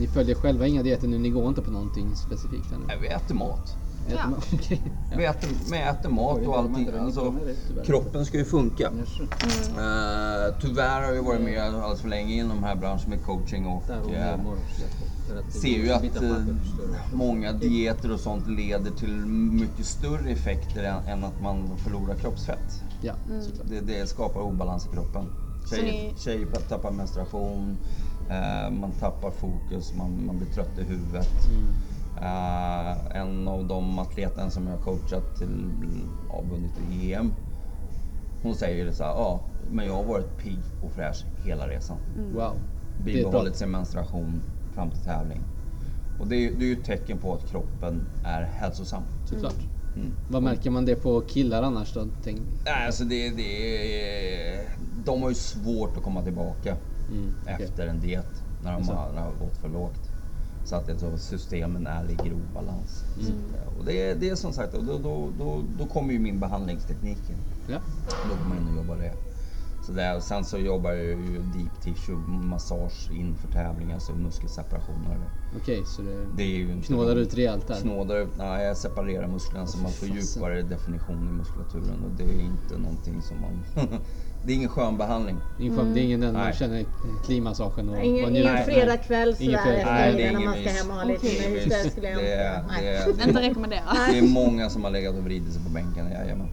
[0.00, 2.84] ni följer själva inga dieter nu, ni går inte på någonting specifikt ännu?
[2.86, 3.76] Nej, vi äter mat.
[4.08, 4.76] Äter Ja.
[5.16, 6.88] Vi äter, vi äter mat och allting.
[7.00, 7.34] Alltså,
[7.84, 8.84] kroppen ska ju funka.
[8.84, 13.66] Eh, tyvärr har jag varit med alldeles för länge inom den här branschen med coaching
[13.66, 14.38] och eh,
[15.48, 16.44] ser ju att eh,
[17.12, 22.82] många dieter och sånt leder till mycket större effekter än, än att man förlorar kroppsfett.
[23.00, 23.66] Ja, såklart.
[23.68, 25.24] Det, det skapar obalans i kroppen.
[25.70, 27.76] Tjejer, ni- tjejer tappar menstruation,
[28.30, 31.28] eh, man tappar fokus, man, man blir trött i huvudet.
[32.20, 35.70] Eh, en av de atleterna som jag har coachat till
[36.28, 37.32] ja, vunnit EM.
[38.42, 41.96] Hon säger så här, ja men jag har varit pigg och fräsch hela resan.
[42.16, 42.26] Wow.
[42.28, 42.54] Är bra.
[43.04, 44.42] Bibehållit sin menstruation
[44.76, 45.40] fram till tävling.
[46.20, 49.02] Och det är, det är ju ett tecken på att kroppen är hälsosam.
[49.30, 49.54] Såklart.
[49.96, 50.12] Mm.
[50.28, 52.06] Vad märker man det på killar annars då?
[52.24, 53.42] Tänk, Nej, Alltså det, det
[54.54, 54.64] är,
[55.04, 56.76] de har ju svårt att komma tillbaka
[57.10, 57.56] Mm, okej.
[57.64, 60.00] efter en diet när de har, när har gått för lågt.
[60.64, 63.04] Så att det, så systemen är i obalans.
[63.20, 63.32] Mm.
[63.50, 66.40] Så, och det, det är som sagt, och då, då, då, då kommer ju min
[66.40, 67.36] behandlingsteknik in.
[67.68, 67.78] ja.
[68.28, 69.12] Då går man in och jobbar det.
[69.86, 75.30] Så där, och sen så jobbar jag ju deep tissue massage inför tävlingar, så muskelseparationer.
[75.56, 77.80] Okej, så det, Det är ju knådar ut rejält där.
[77.80, 82.24] Knådar ut, nej jag separerar musklerna så man får djupare definition i muskulaturen och det
[82.24, 83.64] är inte någonting som man...
[84.46, 85.36] det är ingen skön behandling.
[85.58, 86.54] Ingen skön, Det är ingen den man Nej.
[86.56, 86.84] känner
[87.24, 89.92] klimmassagen och Ingen, ingen fredagkväll Ingen sådär fredag.
[89.92, 91.64] Nej, efter det är när man ska hem och ha lite mys.
[91.64, 92.58] Det skulle jag det, är,
[93.08, 93.32] inte...
[93.32, 93.82] det, är, rekommendera.
[94.10, 96.48] det är många som har legat och vridit sig på bänken, jajamän.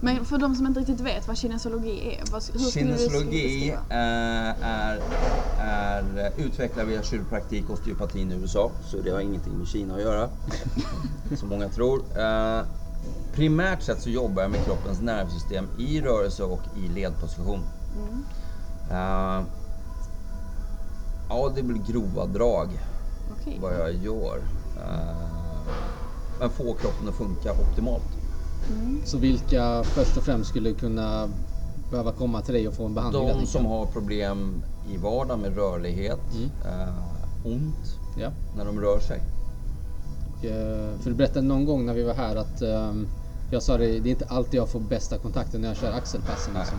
[0.00, 3.96] Men för de som inte riktigt vet vad kinesologi är, vad, hur Kinesologi eh,
[4.66, 5.00] är,
[5.58, 10.00] är utvecklad via kiropraktik och osteopatin i USA, så det har ingenting med Kina att
[10.00, 10.28] göra.
[11.36, 12.02] som många tror.
[13.34, 17.60] Primärt sett så jobbar jag med kroppens nervsystem i rörelse och i ledposition.
[18.90, 19.42] Eh,
[21.28, 22.68] ja, det blir grova drag
[23.40, 23.58] Okej.
[23.62, 24.36] vad jag gör.
[24.76, 25.66] Eh,
[26.40, 28.02] men få kroppen att funka optimalt.
[29.04, 31.28] Så vilka först och främst skulle kunna
[31.90, 33.28] behöva komma till dig och få en behandling?
[33.28, 36.50] De som har problem i vardagen med rörlighet, Mm.
[36.64, 38.30] eh, ont Ja.
[38.56, 39.22] när de rör sig.
[40.44, 43.08] Eh, för du berättade någon gång när vi var här att ehm,
[43.50, 46.54] jag sa det, det är inte alltid jag får bästa kontakten när jag kör axelpassen.
[46.58, 46.78] Liksom.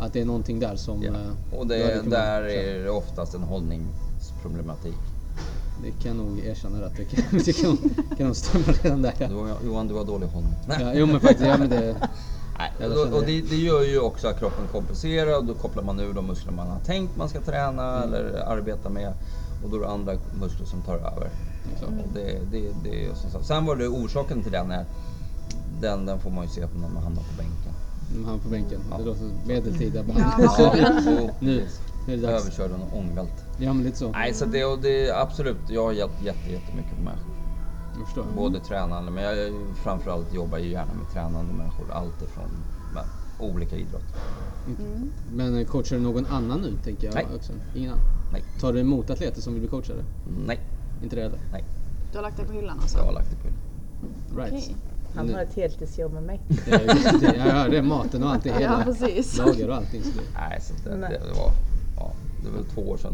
[0.00, 1.02] Att det är någonting där som...
[1.02, 1.12] Ja.
[1.12, 4.94] eh, Och det, där är det oftast en hållningsproblematik.
[5.84, 7.76] Det kan jag nog erkänna att det kan, det kan,
[8.16, 9.14] kan nog stämma redan där.
[9.18, 9.26] Ja.
[9.28, 10.54] Du, Johan, du har dålig hållning.
[10.68, 11.96] Ja, jo men faktiskt, ja, men det,
[12.78, 13.26] Nej, och, och det.
[13.40, 16.52] det, det gör ju också att kroppen kompenserar och då kopplar man ur de muskler
[16.52, 18.14] man har tänkt man ska träna Mm.
[18.14, 19.12] eller arbeta med.
[19.64, 21.30] Och då är det andra muskler som tar över.
[21.78, 21.90] Klart.
[21.90, 23.44] Och det, det, det är som sagt.
[23.46, 24.84] Sen var det orsaken till den är,
[25.80, 27.72] den, den får man ju se när man hamnar på bänken.
[28.26, 28.80] han på bänken.
[28.90, 28.98] Ja.
[28.98, 30.02] Det låter medeltida Ja.
[30.14, 30.48] behandling.
[31.04, 31.66] så, Nu,
[32.06, 32.42] nu är det dags.
[32.42, 33.44] överkörd och ångvält.
[33.58, 34.10] Ja men lite så.
[34.12, 37.34] Nej, så det, och det absolut, jag har hjälpt jätte, jättemycket människor.
[37.98, 38.24] Jag förstår.
[38.36, 39.52] Både tränande, men jag
[39.84, 41.90] framförallt jobbar ju gärna med tränande människor.
[41.92, 42.50] Allt ifrån
[42.94, 43.04] men,
[43.38, 44.02] olika idrott.
[45.32, 47.26] Men eh, coachar du någon annan nu tänker jag Nej.
[47.36, 47.52] också?
[47.74, 48.04] Ingen annan?
[48.32, 50.04] Nej, Tar du emot atleter som vill bli coachade?
[50.46, 50.60] nej,
[51.02, 51.38] Inte det heller?
[51.52, 51.64] nej.
[52.12, 52.98] Du har lagt det på hyllan alltså?
[52.98, 53.48] Jag har lagt det på
[54.40, 54.52] Right.
[54.52, 54.76] Okej.
[55.14, 56.40] Han Nu- har ett heltidsjobb med mig.
[56.64, 57.26] Det är just det.
[57.36, 58.84] Jag hör det, maten och allt, det Ja, hela.
[58.84, 59.38] precis.
[59.38, 60.02] Lager och allting.
[60.02, 60.24] Så det.
[60.40, 61.10] Nej, så det, Nej.
[61.10, 61.50] det, var...
[61.96, 62.12] Ja,
[62.44, 63.12] det var väl två år sedan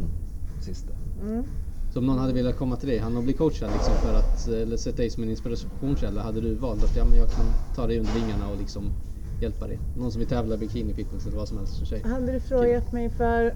[0.62, 0.92] sista.
[1.22, 1.44] Mm.
[1.92, 4.48] Så om någon hade velat komma till dig, han och bli coachad liksom för att,
[4.48, 7.86] eller sätta dig som en inspirationskälla, hade du valt att ja, men jag kan ta
[7.86, 8.82] dig under vingarna och liksom
[9.42, 9.78] hjälpa dig?
[9.96, 12.02] Någon som vill tävla i bikinifitness eller vad som helst som tjej?
[12.04, 13.54] Hade du frågat mig för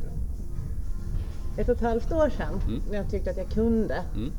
[1.56, 2.82] ett och ett halvt år sedan Mm.
[2.90, 4.32] när jag tyckte att jag kunde Mm.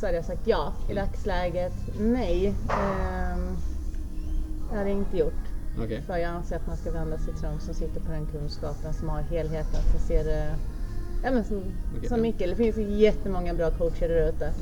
[0.00, 0.72] så hade jag sagt ja.
[0.90, 2.46] I dagsläget nej.
[2.48, 3.56] Ehm,
[4.70, 5.32] det hade jag inte gjort.
[5.84, 6.02] Okej.
[6.06, 8.94] För jag anser att man ska vända sig till de som sitter på den kunskapen,
[8.94, 10.54] som har helheten, som ser det
[11.24, 11.62] Ja, men som,
[11.96, 12.20] Okej, som.
[12.20, 14.52] Mikael, det finns jättemånga bra coacher där ute.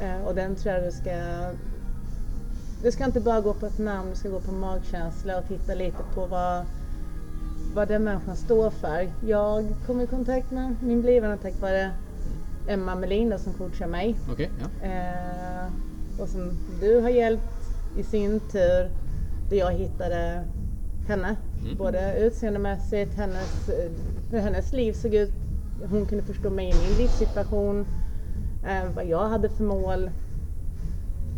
[0.00, 0.20] Mm.
[0.20, 1.12] Eh, och den tror jag du ska...
[2.82, 5.74] Du ska inte bara gå på ett namn, du ska gå på magkänsla och titta
[5.74, 6.64] lite på vad,
[7.76, 9.08] vad den människan står för.
[9.26, 11.90] Jag kom i kontakt med min blivande tack vare
[12.68, 14.16] Emma Melin då, som coachar mig.
[14.32, 14.86] Okej, ja.
[14.86, 15.66] Eh,
[16.18, 17.44] och som du har hjälpt
[17.98, 18.90] i sin tur,
[19.50, 20.44] där jag hittade
[21.08, 21.36] henne.
[21.62, 21.76] Mm.
[21.76, 23.70] Både utseendemässigt, hennes,
[24.30, 25.32] hur hennes liv såg ut.
[25.90, 27.86] Hon kunde förstå mig i min livssituation,
[28.68, 30.10] eh, vad jag hade för mål.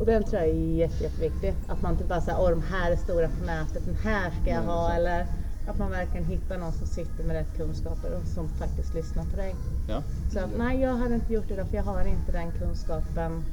[0.00, 1.54] Och den tror jag är jätte, jätteviktig.
[1.68, 4.50] Att man inte bara säger åh de här är stora på nätet, den här ska
[4.50, 4.92] jag Nej, ha.
[4.92, 5.26] Eller
[5.68, 9.36] att man verkligen hittar någon som sitter med rätt kunskaper och som faktiskt lyssnar på
[9.36, 9.54] dig.
[9.88, 10.02] ja.
[10.32, 13.44] Så att, nej, jag hade inte gjort det för jag har inte den kunskapen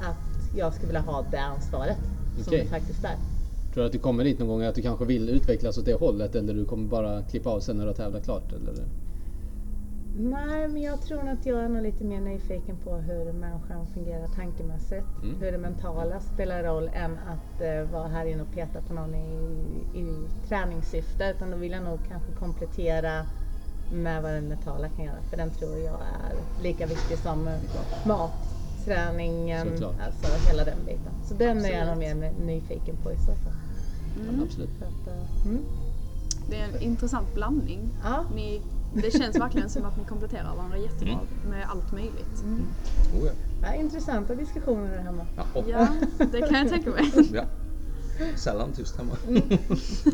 [0.00, 1.98] att jag skulle vilja ha det ansvaret
[2.34, 2.60] som Okej.
[2.62, 3.16] det faktiskt är.
[3.74, 5.94] Tror du att du kommer dit någon gång, att du kanske vill utvecklas åt det
[5.94, 8.52] hållet eller du kommer bara klippa av sen när du har tävlat klart?
[8.52, 8.84] Eller?
[10.22, 14.26] Nej, men jag tror att jag är nog lite mer nyfiken på hur människan fungerar
[14.26, 15.06] tankemässigt.
[15.22, 15.40] Mm.
[15.40, 19.14] Hur det mentala spelar roll än att eh, vara här inne och peta på någon
[19.14, 19.28] i,
[19.94, 21.32] i träningssyfte.
[21.36, 23.26] Utan då vill jag nog kanske komplettera
[23.92, 25.22] med vad den mentala kan göra.
[25.30, 27.54] För den tror jag är lika viktig som eh,
[28.06, 28.32] mat,
[28.84, 29.94] träningen, Såklart.
[30.06, 31.12] alltså hela den biten.
[31.28, 32.38] Så den är jag nog Absolut.
[32.38, 33.54] mer nyfiken på i så fall.
[34.16, 34.70] Ja, absolut.
[34.78, 35.64] Så att, eh, mm.
[36.50, 37.90] Det är en intressant blandning.
[38.04, 38.24] Ja.
[38.34, 38.60] Ni,
[38.94, 42.44] det känns verkligen som att ni kompletterar varandra jättebra med allt möjligt.
[43.14, 43.32] Oh, ja.
[43.62, 45.26] Ja, intressanta diskussioner där hemma.
[45.36, 45.88] Ja, och, Ja,
[46.32, 47.12] det kan jag tänka mig.
[47.32, 47.44] ja.
[48.36, 49.12] Sällan tyst hemma.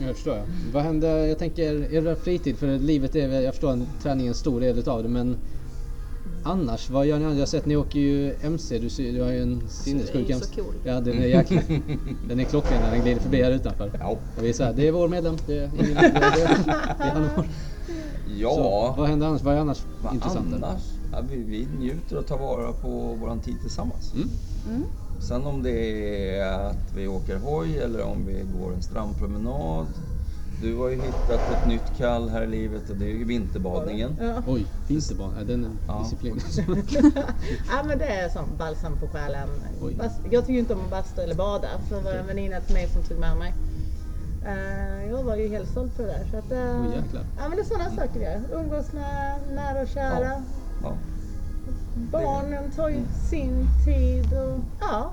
[0.00, 0.36] Jag förstår.
[0.36, 0.46] Jag.
[0.72, 4.34] Vad händer, jag tänker, er fritid, för livet är jag förstår att träningen är en
[4.34, 5.36] stor del utav det, men
[6.46, 7.34] annars, vad gör ni annars?
[7.36, 10.54] Jag har sett ni åker ju MC, du, ser- du har ju en sinnessjuk MC.
[10.62, 10.74] cool.
[10.82, 11.68] Ja, den är jäkligt,
[12.28, 13.90] den är klockren när den glider förbi här utanför.
[14.00, 14.06] Ja.
[14.36, 16.12] Och vi är så här, det är vår medlem, det är ingen, det är,
[16.98, 17.48] det är han vår.
[18.38, 19.42] Ja, Så, vad händer annars?
[19.42, 20.54] Vad är annars vad intressant?
[20.54, 20.82] annars?
[21.12, 22.88] Ja, vi, vi njuter och tar vara på
[23.20, 24.12] vår tid tillsammans.
[24.14, 24.84] Mm.
[25.28, 25.70] Sen om det
[26.38, 29.86] är att vi åker hoj eller om vi går en strandpromenad.
[30.62, 34.16] Du har ju hittat ett nytt kall här i livet och det är ju vinterbadningen.
[34.20, 34.42] Ja.
[34.46, 35.98] Oj, vinterbana, ja, den är Ja.
[36.02, 36.40] disciplin.
[37.70, 39.48] ja men det är som balsam på själen.
[39.82, 39.98] Oj.
[40.30, 41.68] Jag tycker inte om att basta eller bada.
[41.88, 43.54] Så det var en väninna till mig som tog med mig.
[44.46, 46.26] Eh, jag var ju helt såld på det där.
[46.30, 47.22] Så att, eh, Oj, jäklar.
[47.38, 48.40] ja men det är sådana saker vi gör.
[48.52, 50.42] Umgås med nära och kära.
[50.82, 50.96] Ja.
[52.12, 55.12] Barnen tar ju sin tid och ja.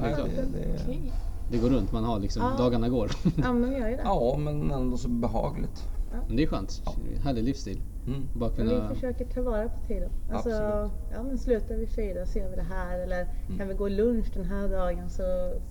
[0.00, 0.28] Nej, klart.
[0.36, 1.12] det, det, Okej.
[1.50, 2.64] Det går runt, man har liksom, Ja.
[2.64, 3.10] dagarna går.
[3.36, 4.02] Ja men gör ju det.
[4.04, 5.88] ja, men ändå så behagligt.
[6.28, 6.82] Men det är skönt,
[7.22, 7.80] härlig livsstil.
[8.06, 8.22] Mm.
[8.34, 8.88] Bara Men kunna...
[8.88, 10.10] vi försöker ta vara på tiden.
[10.32, 10.92] Alltså, Absolut.
[11.12, 12.98] ja, men slutar vi fyra så gör vi det här.
[12.98, 13.26] Eller
[13.58, 15.22] kan vi gå lunch den här dagen så,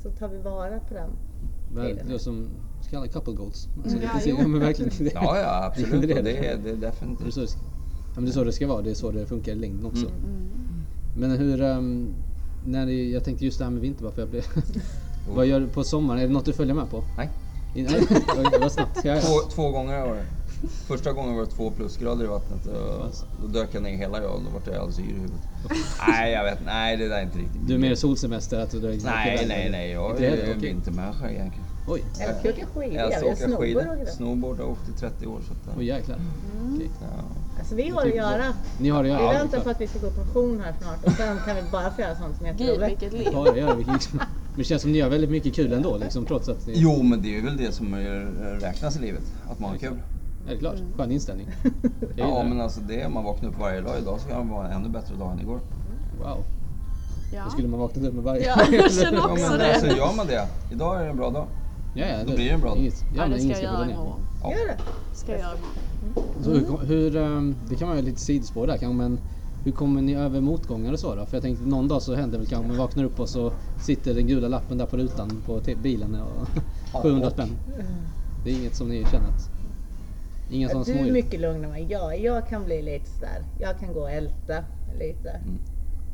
[0.03, 1.09] så tar vi vara på den.
[1.75, 2.07] Väl, tiden.
[2.07, 2.47] det är som
[2.81, 3.67] så kallade couple goals.
[3.83, 4.09] Alltså, Ja,
[4.39, 4.91] ja, men verkligen.
[4.99, 6.01] Det, Ja, ja absolut.
[6.01, 6.21] det det.
[6.21, 7.37] det, är, det är det, är definitivt.
[7.37, 9.85] ja, men det är så det ska vara, det är så det funkar i längden
[9.85, 10.05] också.
[10.05, 10.49] Mm.
[11.17, 12.13] Men hur, um,
[12.65, 14.43] när det, jag tänkte just det här med vinter, varför jag blev...
[15.27, 16.21] Vad gör du på sommaren?
[16.21, 17.03] Är det något du följer med på?
[17.17, 17.29] Nej.
[17.73, 18.01] I- Nej,
[18.61, 18.99] var snabbt.
[19.03, 19.21] Ja, ja.
[19.21, 20.25] Två, två gånger var det.
[20.87, 24.31] Första gången var det två plusgrader i vattnet och då dök jag ner hela jag
[24.35, 25.39] och då vart jag alldeles yr i huvudet.
[26.07, 28.59] nej, jag vet Nej, det där är inte riktigt Du är mer solsemester?
[28.59, 29.91] Att du, du Nej, nej, nej.
[29.91, 31.65] Jag Inte är vintermänniska egentligen.
[31.87, 32.95] Oj, Eller ska åka skidor.
[32.95, 33.81] Jag skidor.
[33.81, 34.11] åker vi.
[34.11, 35.39] Snowboard har jag åkt i 30 år.
[35.47, 36.17] Så att, oj jäklar.
[36.75, 36.89] Okej.
[37.01, 37.07] ja.
[37.59, 38.53] Alltså vi har att göra.
[38.79, 40.73] Ni har det Vi ja, det är väntar på att vi ska gå pension här
[40.81, 43.01] snart och sen kan vi bara få göra sånt som är Gud jätteroligt.
[43.01, 43.29] vilket liv.
[43.33, 43.85] Ja, det gör vi.
[44.53, 46.73] Men det känns som ni har väldigt mycket kul ändå, liksom, trots att ni...
[46.75, 49.23] Jo, men det är väl det som är, räknas i livet.
[49.49, 49.93] Att man har kul.
[49.97, 50.75] Ja, det är klart.
[50.97, 51.47] Skön inställning.
[52.15, 53.93] Ja, men alltså det, man vaknar upp varje dag.
[54.01, 55.59] Idag så kan det vara en ännu bättre dag än igår.
[56.19, 56.43] Wow.
[57.33, 57.43] Ja.
[57.45, 58.45] Då skulle man vaknat upp med varje...
[58.45, 59.73] Ja, jag känner Ja, också men det.
[59.73, 60.47] alltså gör man det.
[60.71, 61.47] Idag är det en bra dag.
[61.95, 62.77] Ja, ja, Då blir det en bra dag.
[62.79, 64.19] Inget, ja, Ja, det ska jag göra imorgon.
[64.43, 64.51] Ja.
[64.51, 64.77] Gör det.
[65.17, 66.43] Ska jag göra imorgon.
[66.43, 69.19] Så hur, hur, ehm, det kan man ju lite sidospår där kanske, men
[69.63, 71.25] hur kommer ni över motgångar och så då?
[71.25, 74.13] För jag tänkte någon dag så händer väl kanske man vaknar upp och så sitter
[74.13, 76.47] den gula lappen där på rutan på bilen och
[77.03, 77.57] 700 spänn.
[78.43, 79.49] Det är inget som ni känner att...
[80.49, 81.13] Inga sådana Du är smådjur?
[81.13, 81.87] mycket lugnare än mig.
[81.91, 83.45] Jag, jag kan bli lite sådär.
[83.59, 84.63] Jag kan gå och älta
[84.99, 85.29] lite.
[85.29, 85.59] Mm.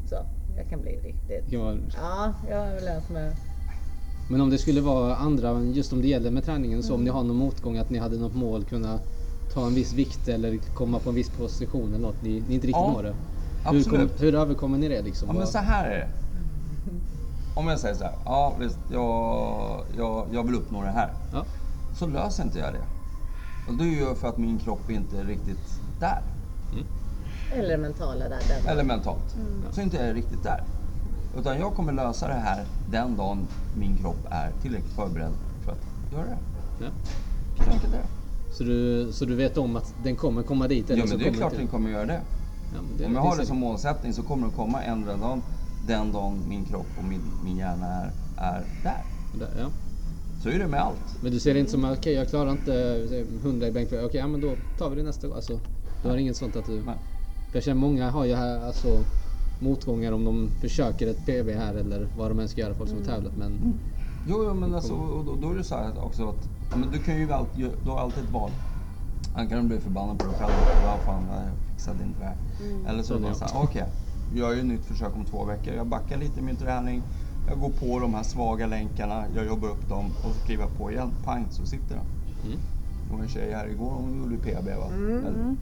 [0.09, 0.15] Så,
[0.57, 1.43] jag kan bli riktigt...
[1.45, 3.35] Det kan vara- Ja, jag en som är...
[4.27, 7.09] Men om det skulle vara andra, just om det gäller med träningen, så om ni
[7.09, 8.99] har någon motgång att ni hade något mål, kunna
[9.53, 12.67] ta en viss vikt eller komma på en viss position eller något, ni, ni inte
[12.67, 13.15] riktigt Ja, når det.
[13.65, 15.27] Hur, kom, överkommer ni det liksom?
[15.27, 16.07] Ja, men så här är det.
[17.55, 21.13] Om jag säger så här, ja visst, jag, jag, jag vill uppnå det här.
[21.33, 21.45] ja.
[21.95, 22.81] Så löser inte jag det.
[23.67, 26.21] Och det är ju för att min kropp inte är riktigt där.
[27.53, 28.39] Eller mentala där.
[28.63, 28.71] där.
[28.71, 29.35] Eller mentalt.
[29.35, 29.73] Mm.
[29.73, 30.63] Så inte jag är riktigt där.
[31.37, 35.31] Utan jag kommer lösa det här den dagen min kropp är tillräckligt förberedd
[35.65, 36.37] för att göra det.
[36.85, 36.91] Ja.
[37.63, 38.53] Så enkelt är det.
[38.53, 40.89] Så, du, så du vet om att den kommer komma dit?
[40.89, 42.21] Eller Ja men det är klart den kommer göra det.
[42.73, 45.41] Ja, det- Om jag det har det som målsättning så kommer den komma ändra dagen
[45.79, 49.03] den dagen min kropp och min, min hjärna är, är där.
[49.31, 49.71] Där, ja.
[50.43, 51.15] Så är det med allt.
[51.21, 54.05] Men du ser det inte som att okej jag klarar inte säg, 100 i bänkpress,
[54.05, 55.35] okej ja, men då tar vi det nästa gång.
[55.35, 55.59] Alltså,
[56.01, 56.83] du har inget sånt att du...
[56.83, 56.95] Nej.
[57.51, 59.03] Jag känner många har ju här, alltså,
[59.59, 62.99] motgångar om de försöker ett PB här eller vad de än ska göra, folk som
[62.99, 63.35] har tävlat.
[63.37, 63.79] Men
[64.25, 66.99] Jo, jo men alltså, och då, då är det så här också att men du
[66.99, 68.51] kan ju alltid, du har alltid ett val.
[69.33, 70.51] Antingen bli förbannad på dig själv
[70.85, 72.35] vad fan, jag fixade inte det här.
[72.89, 73.85] Eller så är det är bara det så här, okej,
[74.35, 75.73] jag gör ett nytt försök om två veckor.
[75.73, 77.03] Jag backar lite i min träning.
[77.47, 80.77] Jag går på de här svaga länkarna, jag jobbar upp dem och så kliver jag
[80.77, 81.11] på igen.
[81.23, 82.05] Pang, så sitter den.
[82.45, 82.59] Mm.
[83.07, 84.85] Det var en tjej här igår, hon gjorde ju PB va?
[84.93, 85.55] Eller-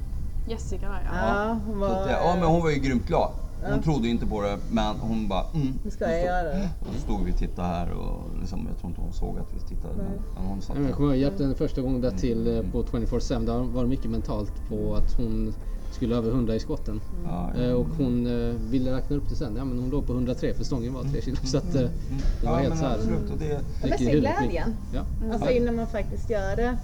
[0.48, 1.46] Jessica där ja.
[1.48, 2.08] Ja, hon var...
[2.10, 3.32] ja, men hon var ju grymt glad.
[3.62, 3.82] Hon Ja.
[3.84, 5.74] trodde inte på det, men hon bara mm.
[5.84, 6.70] Nu ska jag göra det.
[6.82, 9.54] Och så stod vi och tittade här och liksom, jag tror inte hon såg att
[9.56, 9.94] vi tittade.
[9.98, 10.84] Men, men hon satt där.
[10.84, 13.46] Jag kommer ihåg, jag hjälpte henne första gången där till eh, på 24-7.
[13.46, 15.54] Där var det mycket mentalt på att hon
[15.92, 17.02] skulle över 100 i skotten.
[17.26, 17.54] Ja.
[17.62, 19.56] Eh, Och hon eh, ville räkna upp det sen.
[19.58, 21.38] Ja men hon låg på 103 för stången var 3 kilo.
[21.44, 22.96] Så att eh, hon var ja, helt så här.
[22.96, 23.30] absolut.
[23.32, 24.34] Och det, men se huvudet.
[24.40, 24.76] glädjen.
[24.94, 25.02] Ja.
[25.34, 26.78] Alltså innan man faktiskt gör det.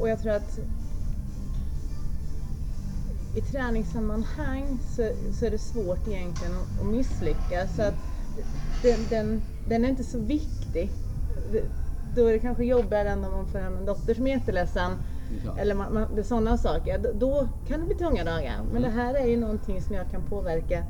[0.00, 0.58] Och jag tror att
[3.34, 7.76] i träningssammanhang så, så är det svårt egentligen att, att misslyckas.
[7.76, 7.94] Så att
[8.82, 10.90] den, den, den är inte så viktig.
[12.14, 14.96] Då är det kanske jobbigare än om man får hem en dotter som är jätteledsen.
[15.44, 15.58] Ja.
[15.58, 16.98] Eller man, man, det är sådana saker.
[16.98, 18.60] Då, då kan det bli tunga dagar.
[18.72, 20.82] Men det här är ju någonting som jag kan påverka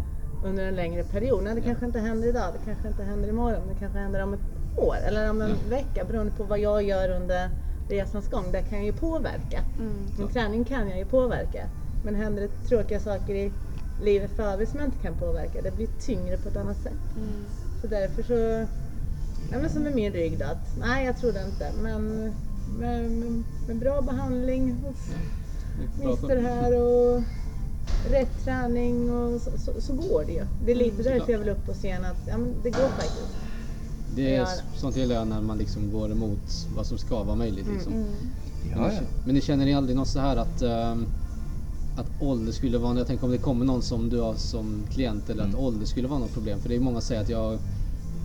[0.45, 1.45] under en längre period.
[1.45, 4.35] Nej, det kanske inte händer idag, det kanske inte händer imorgon, det kanske händer om
[4.35, 4.41] ett
[4.77, 7.51] år eller om en vecka beroende på vad jag gör under
[7.89, 8.53] resans gång.
[8.53, 9.61] Det kan jag ju påverka.
[10.19, 11.69] Min träning kan jag ju påverka.
[12.03, 13.53] Men händer det tråkiga saker i
[14.03, 16.93] livet för övrigt som jag inte kan påverka, det blir tyngre på ett annat sätt.
[17.81, 18.67] Så därför så,
[19.53, 21.73] ja men som med min rygg då, att nej jag tror det inte.
[21.83, 22.35] Men
[22.79, 24.97] med, med, med bra behandling hos
[26.05, 27.23] Mister här och
[28.11, 30.47] rätt träning och så, så, så går det ju.
[30.65, 31.19] Det är lite såklart.
[31.19, 33.37] därför jag vill upp på scen att ja, men det går faktiskt.
[34.15, 37.67] Det är sånt gillar jag när man liksom går emot vad som ska vara möjligt.
[37.75, 37.93] Liksom.
[37.93, 38.09] Mm,
[38.71, 41.07] Men, ja, ni, men ni känner ni aldrig något så här att, ehm,
[41.99, 45.31] att ålder skulle vara, jag tänker om det kommer någon som du har som klient
[45.31, 45.61] eller att Mm.
[45.61, 46.61] ålder skulle vara något problem.
[46.61, 47.59] För det är många som säger att jag,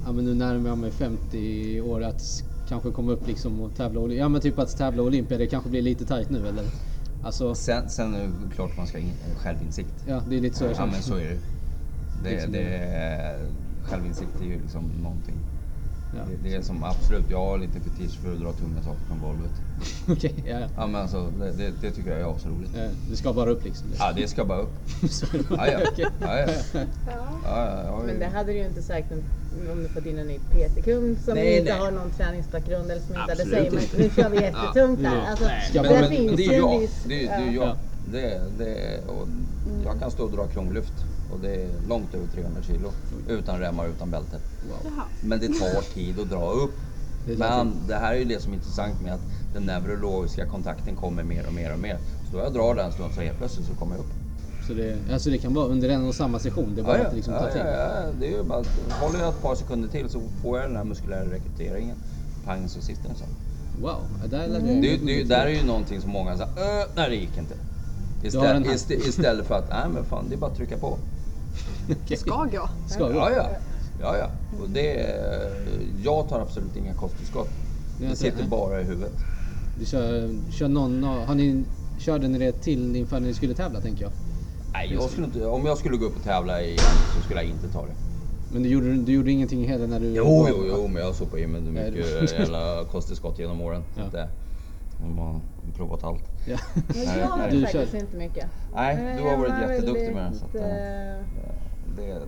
[0.06, 4.14] ja men nu närmar jag mig 50 år att kanske komma upp liksom och tävla,
[4.14, 6.66] ja men typ att tävla Olympia, det kanske blir lite tajt nu eller?
[7.24, 9.94] Alltså, Sen, sen är det klart man ska ha in, självinsikt.
[10.08, 10.92] ja det är lite så jag Ja känner.
[10.92, 11.38] men så är det.
[12.24, 12.52] Det, Liksom.
[12.52, 13.40] det är,
[13.84, 15.36] självinsikt är ju liksom någonting.
[16.16, 16.22] Ja.
[16.30, 19.20] Det, det är som absolut, jag har lite fetisch för att dra tunga saker från
[19.20, 19.52] golvet.
[20.08, 20.68] Okej, ja, ja.
[20.76, 22.76] Ja men alltså det, det, det tycker jag är asroligt.
[22.76, 23.88] Eh, Det ska bara upp liksom.
[24.00, 24.74] Ja det ska bara upp.
[25.50, 25.80] Ja, ja.
[25.98, 26.48] Ja, ja.
[26.72, 26.86] Ja,
[27.46, 29.24] ja, ja, Men det hade du ju inte sagt om,
[29.84, 31.82] du fått in en ny PT-kund som Nej, inte nej.
[31.82, 33.98] har någon träningsbakgrund eller som inte hade men inte.
[33.98, 35.16] nu kör vi jättetungt här.
[35.16, 35.28] Ja.
[35.30, 36.88] Alltså, men, finns men det är ju jag.
[37.08, 37.64] Det, är- det är ja.
[37.66, 37.78] jag.
[38.12, 39.28] Det, det, och
[39.86, 40.94] jag kan stå och dra krånglyft
[41.32, 42.92] och det är långt över 300 kilo.
[43.28, 44.40] Utan remmar, utan bälte.
[44.70, 44.92] Wow.
[45.22, 46.74] Men det tar tid att dra upp.
[47.28, 49.22] Det tar Men det här är ju det som är intressant med att
[49.54, 51.98] den neurologiska kontakten kommer mer och mer och mer.
[52.32, 54.12] Så då jag drar den stund så helt plötsligt så kommer jag upp.
[54.68, 57.10] Så det, alltså det kan vara under en och samma session, det är bara att
[57.10, 57.62] det liksom tar ja, tid.
[57.66, 58.68] ja, ja, det är ju bara att
[59.02, 61.96] håller jag ett par sekunder till så får jag den här muskulära rekryteringen.
[62.46, 63.26] Pang så sitter den så.
[63.82, 63.96] Wow,
[64.30, 66.86] där lärde jag Det, mig det, det där är ju någonting som många säger, "Ö,
[66.96, 67.56] nej det gick inte.
[68.28, 70.98] Istället, istä- istället för att, nej men fan det är bara att trycka på.
[71.90, 72.18] Okej.
[72.18, 72.70] Ska gå.
[72.88, 73.14] Ska gå.
[73.14, 73.50] Ja, ja.
[74.00, 74.32] ja, ja.
[74.60, 74.94] Och det,
[76.04, 77.50] jag tar absolut inga kosttillskott.
[77.98, 79.14] Det jag sitter bara i huvudet.
[79.80, 81.66] Du kör, kör någon, har ni,
[82.00, 84.12] körde ni det till inför när ni skulle tävla tänker jag?
[84.74, 87.50] Nej, jag skulle inte, om jag skulle gå upp och tävla igen så skulle jag
[87.50, 87.96] inte ta det.
[88.48, 90.08] Men du gjorde, du gjorde ingenting heller när du...
[90.08, 93.84] Jo, jo, jo, men jag har sopat i mig mycket jävla kosttillskott genom åren.
[93.96, 94.28] Ja.
[94.98, 95.42] Det, om man
[95.78, 96.24] provat allt.
[96.46, 96.58] Ja.
[96.88, 97.50] Men jag har.
[97.50, 98.00] Du faktiskt kör.
[98.00, 98.48] inte mycket.
[98.76, 100.36] Nej, du har jag varit var jätteduktig med den.
[100.36, 100.62] Så att, eh,
[101.98, 102.22] det,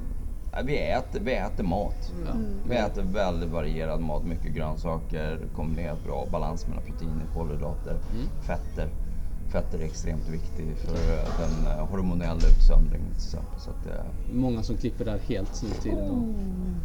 [0.64, 2.12] vi, äter, vi äter mat.
[2.26, 2.32] Ja.
[2.70, 8.28] Vi äter väldigt varierad mat, mycket grönsaker, kombinerat bra balans mellan proteiner, kolhydrater, Mm.
[8.42, 8.90] fetter.
[9.52, 10.94] Fetter är extremt viktigt för
[11.44, 13.60] den eh, hormonella utsöndringen till exempel.
[13.60, 16.10] Så att, eh, Många som klipper där helt nu tiden.
[16.10, 16.36] Och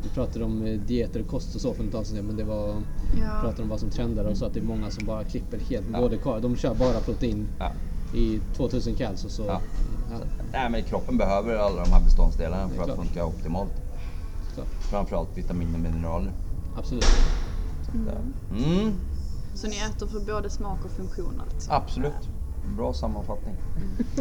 [0.03, 2.45] vi pratade om eh, dieter och kost och så för ett tag sedan men det
[2.45, 2.69] var
[3.21, 3.41] Ja.
[3.41, 5.87] pratade om vad som trendar och så att det är många som bara klipper helt.
[5.93, 6.01] Ja.
[6.01, 7.73] Både de kör bara protein ja.
[8.15, 9.43] i 2000 cals och så.
[9.43, 9.61] Ja.
[10.11, 10.19] Ja,
[10.53, 12.99] Nej, men kroppen behöver alla de här beståndsdelarna Det för att klart.
[12.99, 13.71] funka optimalt.
[14.55, 14.67] klart.
[14.91, 16.33] Framförallt vitaminer och mineraler.
[16.77, 17.05] Absolut.
[17.05, 18.93] Så att, eh, mm,
[19.55, 21.73] Så ni äter för både smak och funktion alltså?
[21.73, 22.29] absolut.
[22.77, 23.55] Bra sammanfattning.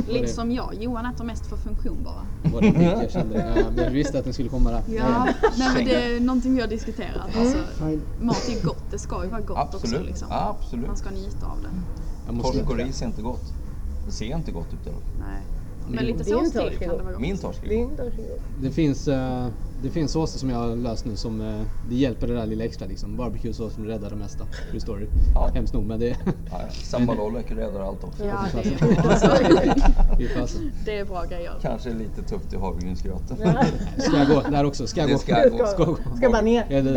[0.08, 0.74] Liksom jag.
[0.74, 2.52] Johan äter mest för funktion bara.
[2.54, 3.64] Var det jag kände.
[3.78, 4.84] Ja, jag visste att den skulle komma där.
[4.88, 7.38] Ja, nej men det är någonting vi har diskuterat.
[7.38, 8.02] Alltså, Fine.
[8.20, 9.78] mat är gott, det ska ju vara gott också.
[9.78, 10.06] Absolut.
[10.06, 10.28] Liksom.
[10.32, 10.88] Absolut.
[10.88, 12.42] Man ska njuta av det.
[12.42, 13.54] Torsk och ris är inte gott.
[14.06, 15.04] Det ser inte gott ut fall.
[15.20, 15.42] Nej.
[15.88, 17.22] Men lite sås till kan det vara gott.
[17.22, 18.12] Min torsk är god.
[18.62, 19.48] Det finns, eh,
[19.84, 22.64] det finns såser som jag har löst nu som eh, det hjälper det där lilla
[22.64, 23.18] extra liksom.
[23.18, 24.46] Barbecue-sås som räddar det mesta.
[24.70, 25.08] True story.
[25.36, 25.50] Ja.
[25.54, 26.16] Hemskt nog men det, Ja,
[26.52, 26.58] ja.
[26.72, 28.26] Sambalolek räddar allt också.
[28.26, 30.50] Ja, det är,
[30.86, 31.52] det är bra grejer.
[31.62, 33.38] Kanske lite tufft i havregrynsgröten.
[33.98, 34.88] Ska jag gå där också?
[34.88, 35.20] Ska jag Det gå?
[35.20, 35.66] ska gå.
[35.68, 35.98] Ska gå.
[36.18, 36.66] Ska bara ner.
[36.70, 36.94] Eller,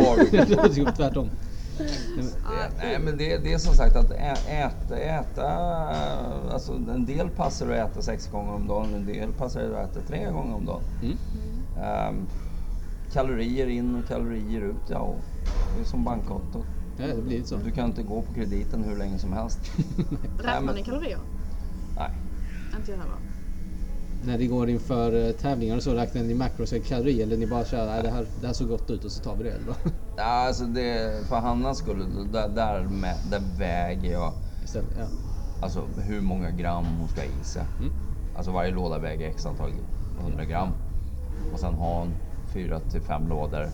[0.74, 1.30] det gå tvärtom.
[1.78, 5.48] Nej, men- Det, nej men det, det är som sagt att äta, äta,
[6.52, 10.00] alltså en del passar att äta sex gånger om dagen, en del passar att äta
[10.08, 10.82] tre gånger om dagen.
[11.02, 11.16] Mm.
[11.84, 12.26] Ehm,
[13.12, 15.14] kalorier in och kalorier ut, ja
[15.76, 16.66] det är som bankkontot.
[16.96, 17.56] Ja, det blir så.
[17.56, 19.58] Du kan inte gå på krediten hur länge som helst.
[20.38, 21.18] Räknar men- ni kalorier?
[21.96, 22.10] Nej.
[22.78, 23.16] Inte jag heller.
[24.24, 27.46] När det går inför eh, tävlingar och så, räknar ni makros eller kalorier eller ni
[27.46, 29.50] bara kör det, här, det här såg gott ut och så tar vi det?
[29.50, 29.74] Eller?
[30.16, 34.32] Ja, alltså det, för Hannas skull, där, där, med, där väger jag
[34.64, 35.04] Istället, ja.
[35.62, 37.62] alltså hur många gram hon ska ha i sig.
[37.80, 37.92] Mm.
[38.36, 39.70] Alltså varje låda väger x antal
[40.20, 40.68] 100 gram.
[41.52, 42.08] Och sen har hon
[42.52, 43.68] fyra till fem lådor.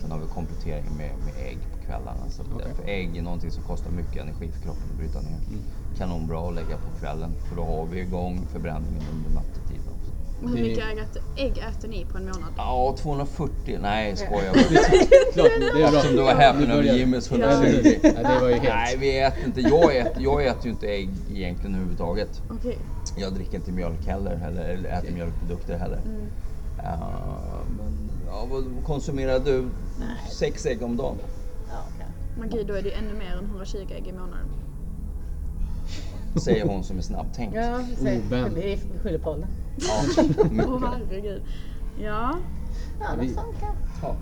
[0.00, 2.30] Sen har vi komplettering med, med ägg på kvällarna.
[2.30, 2.74] Så Okej.
[2.76, 5.38] För ägg är någonting som kostar mycket energi för kroppen att bryta ner.
[5.48, 5.60] Mm.
[5.98, 10.12] Kanonbra att lägga på kvällen för då har vi igång förbränningen under nattetid också.
[10.40, 10.98] Hur mycket ägg,
[11.36, 12.52] ägg äter ni på en månad?
[12.56, 13.78] Ja, 240.
[13.82, 14.52] Nej, skojar
[15.32, 15.86] Klart, det är bra.
[15.86, 17.88] Eftersom du var häpen Nu över Jimmys Ja, eller 120.
[18.02, 18.14] hur?
[18.22, 18.74] Ja, det var ju helt...
[18.74, 19.60] Nej, vi äter inte.
[19.60, 22.42] Jag äter, jag äter ju inte ägg egentligen överhuvudtaget.
[22.50, 22.78] Okej.
[23.16, 25.14] Jag dricker inte mjölk heller, eller, äter Okej.
[25.14, 26.00] mjölkprodukter heller.
[26.04, 26.26] Mm.
[26.76, 29.68] Ja, men, ja, vad konsumerar du?
[30.30, 31.16] Sex ägg om dagen?
[31.70, 32.06] Ja, okej.
[32.38, 34.46] Men gud, då är det ju ännu mer än 120 ägg i månaden.
[36.44, 37.56] Säger hon som är snabbtänkt.
[37.56, 37.80] Ja.
[38.54, 39.48] Vi skyller på åldern.
[39.76, 40.02] Ja,
[40.38, 40.68] Åh mycket.
[40.88, 41.42] herregud.
[42.00, 42.38] Ja,
[43.00, 43.70] Ja, Vi- det funkar.
[44.02, 44.16] Ja,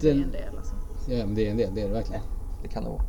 [0.00, 0.74] det är en del alltså.
[1.08, 2.22] ja, men det är en del, det är det verkligen.
[2.62, 3.02] det kan det vara.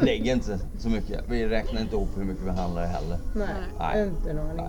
[0.04, 1.20] Lägg inte så mycket.
[1.28, 3.18] Vi räknar inte ihop hur mycket vi handlar heller.
[3.36, 3.46] Nej,
[3.78, 4.02] Nej.
[4.08, 4.66] inte en aning.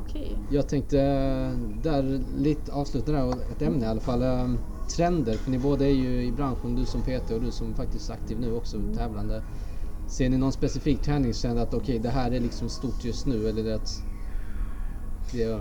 [0.00, 0.36] Okej.
[0.50, 2.02] Jag tänkte eh, där
[2.36, 4.22] lite avsluta där ett ämne i alla fall.
[4.22, 4.54] eh,
[4.96, 8.10] Trender, för ni båda är ju i branschen, du som PT och du som faktiskt
[8.10, 9.42] är aktiv nu också, tävlande.
[10.06, 13.74] Ser ni någon specifik träningstrend att okej, det här är liksom stort just nu eller
[13.74, 14.02] att
[15.32, 15.60] det Ja,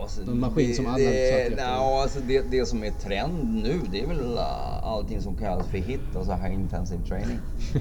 [0.00, 1.64] alltså, En maskin som alla det, söker efter.
[1.64, 5.66] ja, alltså det, det som är trend nu det är väl uh, allting som kallas
[5.66, 7.38] för HIT, alltså High Intensive Training.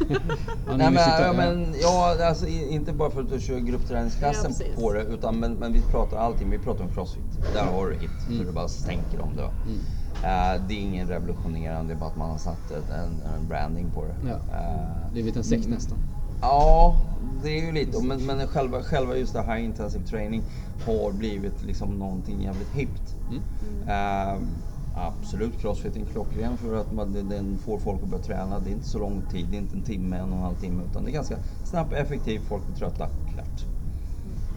[0.67, 4.65] Ja, Nej, men, ja, men, ja, alltså, inte bara för att du kör gruppträningsklassen Ja,
[4.81, 7.23] på det, utan, men, men vi pratar allting, vi pratar om crossfit.
[7.53, 8.37] Där har du HIT, Mm.
[8.39, 9.43] så du bara stänker om det.
[9.43, 13.47] Eh, det är ingen revolutionerande, det är bara att man har satt ett, en, en
[13.47, 14.15] branding på det.
[14.29, 14.35] Ja.
[14.57, 15.97] Eh, blivit en sekt nästan.
[16.41, 16.97] Ja,
[17.43, 20.43] det är ju lite, men, men själva, själva just det high intensive training
[20.85, 23.15] har blivit liksom någonting jävligt hippt.
[23.29, 23.87] Mm.
[23.87, 24.47] Ehm,
[24.95, 28.59] absolut, crossfit är klockren för att man, den- får folk att börja träna.
[28.59, 30.55] Det är inte så lång tid, det är inte en timme, en och en halv
[30.55, 33.65] timme, utan det är ganska snabbt, effektivt, folk blir trötta, klart.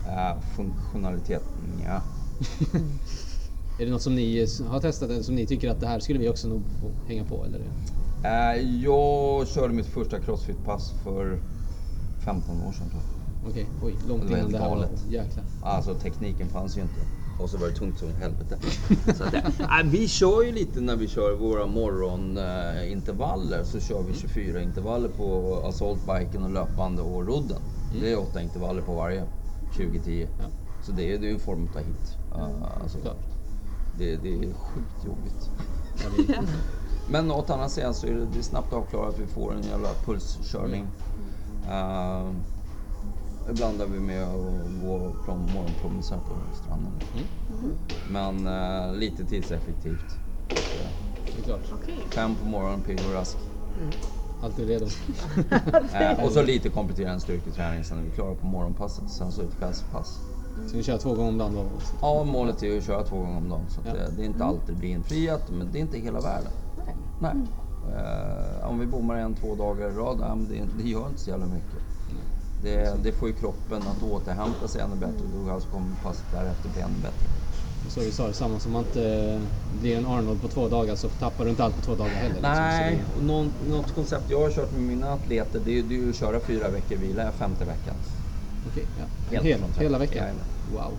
[0.07, 1.43] Uh, funktionalitet,
[1.85, 2.01] ja.
[3.81, 6.19] Är det något som ni har testat eller som ni tycker att det här skulle
[6.19, 7.61] vi också nog få hänga på eller?
[8.25, 11.39] Eh, jag körde mitt första crossfit-pass för
[12.25, 13.51] 15 år sedan tror jag.
[13.51, 14.77] Okej, oj, långt innan det här var.
[14.77, 15.05] galet.
[15.09, 15.45] Jäklar.
[15.63, 17.01] Alltså tekniken fanns ju inte.
[17.39, 18.59] Och så var det tungt som helvete.
[19.17, 23.65] Så att, nej, vi kör ju lite när vi kör våra morgonintervaller.
[23.65, 27.61] Så kör vi 24 intervaller på assaultbiken och löpande och rodden.
[28.01, 29.25] Det är åtta intervaller på varje.
[29.79, 30.27] 20-10.
[30.39, 30.45] Ja.
[30.83, 32.17] Så det är, är en form av hit.
[32.35, 32.99] Uh, alltså,
[33.99, 35.51] det, det är sjukt jobbigt.
[37.11, 39.19] Men å andra sidan så är det, det är snabbt avklarat.
[39.19, 40.87] Vi får en jävla pulskörning.
[41.69, 42.33] Uh,
[43.51, 46.93] ibland är vi med och gå från morgonpromenader på stranden.
[47.15, 47.27] Mm.
[48.11, 50.19] Men eh, lite tidseffektivt.
[51.35, 51.61] det är klart.
[51.73, 51.99] Okej.
[52.15, 53.37] Fem på morgonen, pigg och rask.
[54.43, 54.87] Alltid redo.
[55.95, 59.11] Eh, och så lite kompletterande styrketräning sen är vi klara på morgonpasset.
[59.11, 60.19] Sen så ett kvällspass.
[60.71, 61.63] Så ni kör två gånger om dagen då?
[62.01, 63.67] Ja, målet är att köra två gånger om dagen.
[63.69, 63.93] Så Ja.
[63.93, 66.53] det, det är inte alltid det blir infriat, men det är inte hela världen.
[67.21, 67.35] Nej.
[67.93, 71.31] Eh, om vi bommar en, två dagar i rad, ja, det, det gör inte så
[71.31, 71.79] jävla mycket.
[72.63, 76.25] Det, det får ju kroppen att återhämta sig ännu bättre och då alltså kommer passet
[76.31, 77.27] därefter bli ännu bättre.
[77.89, 79.43] Så vi sa det samma som att inte
[79.81, 82.35] blir en Arnold på två dagar så tappar du inte allt på två dagar heller.
[82.35, 82.51] liksom.
[82.53, 85.95] Nej, Så och någon, något koncept jag har kört med mina atleter det är, det
[85.95, 87.95] är ju att köra fyra veckor vila femte veckan.
[88.65, 89.05] det- Okej, ja.
[89.31, 90.41] Helt Hel, hela veckan?
[90.73, 90.99] Wow.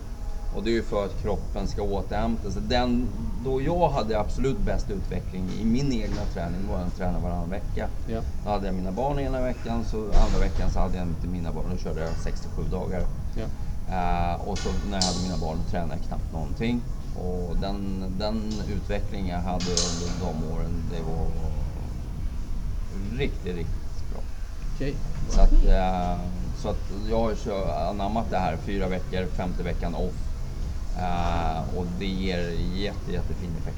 [0.55, 2.61] Och det är ju för att kroppen ska återhämta sig.
[2.61, 3.07] Den,
[3.45, 7.87] då jag hade absolut bäst utveckling i min egna träning var att träna varannan vecka.
[8.07, 8.21] Ja.
[8.43, 11.51] Då hade jag mina barn ena veckan, så andra veckan så hade jag inte mina
[11.51, 11.65] barn.
[11.71, 13.03] Då körde jag 67 dagar.
[13.35, 13.45] Ja.
[13.89, 16.81] Eh, och så när jag hade mina barn tränade jag knappt någonting.
[17.15, 21.27] Och den, den utveckling jag hade under de åren, det var
[23.17, 24.21] riktigt, riktigt bra.
[24.75, 24.95] Okej.
[25.29, 26.19] Så att, eh,
[26.57, 30.13] så att jag har anammat det här fyra veckor, femte veckan off.
[30.97, 33.77] Eh, och det ger jätte, jättefin effekt.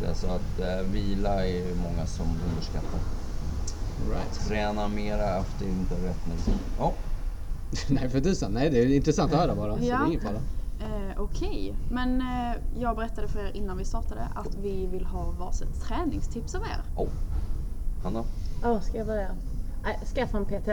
[0.00, 3.00] Det är Så att eh, vila är det många som underskattar.
[4.10, 4.48] Right.
[4.48, 6.58] Träna mera efter inte rätt medicin.
[6.78, 6.92] Ja,
[7.88, 9.72] Nej för tusan, nej det är intressant att höra bara.
[9.74, 10.12] Så det Ja.
[10.12, 10.40] är fara.
[10.80, 15.30] Eh, Okej, men eh, jag berättade för er innan vi startade att vi vill ha
[15.38, 17.02] varsitt träningstips av er.
[17.02, 17.08] oh.
[18.04, 18.24] Anna?
[18.62, 19.28] Ja, ska jag börja?
[20.14, 20.68] Skaffa en PT.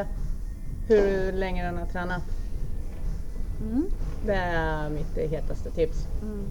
[0.88, 2.24] Hur länge den har tränat.
[3.62, 3.86] Mm.
[4.26, 6.08] Det är mitt hetaste tips.
[6.22, 6.46] Mm.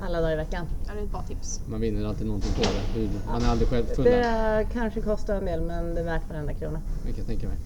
[0.00, 0.66] Alla dagar i veckan.
[0.86, 1.60] Ja, det är ett bra tips.
[1.66, 3.08] Man vinner alltid någonting på det.
[3.26, 4.04] Man är aldrig själv full.
[4.04, 6.80] Det kanske kostar en del men det är värt varenda krona.
[7.02, 7.56] Det kan jag tänka mig.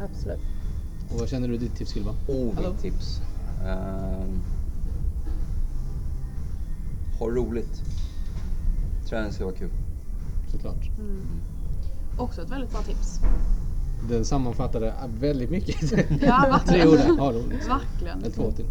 [0.00, 0.40] Absolut.
[1.12, 2.16] Och vad känner du ditt tips skulle vara?
[2.28, 2.70] Oh, Hallå?
[2.70, 3.20] mitt tips.
[3.66, 4.40] Ehm,
[7.18, 7.82] ha roligt.
[9.08, 9.70] Träning ska vara kul.
[10.52, 10.90] Såklart.
[12.18, 13.20] Också ett väldigt bra tips.
[14.08, 15.92] Den sammanfattade väldigt mycket.
[16.22, 16.60] Ja.
[16.66, 17.18] Tre ord där.
[17.18, 17.68] Ha roligt.
[17.68, 18.18] Verkligen.
[18.18, 18.66] Eller två till.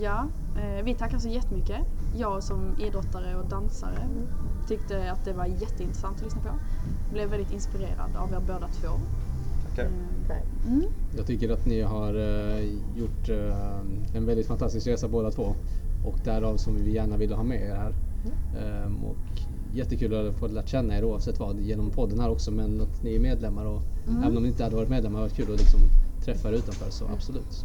[0.00, 1.78] Ja, eh, vi tackar så jättemycket.
[2.16, 4.08] Jag som idrottare och dansare
[4.68, 6.48] tyckte att det var jätteintressant att lyssna på.
[7.12, 8.88] Blev väldigt inspirerad av er båda två.
[9.68, 9.90] Tackar.
[10.28, 10.42] Tack.
[10.66, 10.84] Mm.
[11.16, 12.64] Jag tycker att ni har eh,
[12.96, 15.54] gjort eh, en väldigt fantastisk resa båda två.
[16.06, 17.94] Och därav som vi gärna ville ha med er här.
[18.58, 19.42] Ehm, och
[19.74, 22.50] jättekul att få lärt känna er oavsett vad genom podden här också.
[22.50, 23.82] Men att ni är medlemmar och
[24.24, 25.80] även om ni inte hade varit medlemmar hade det varit kul att liksom
[26.24, 26.90] träffa er utanför.
[26.90, 27.64] Så absolut.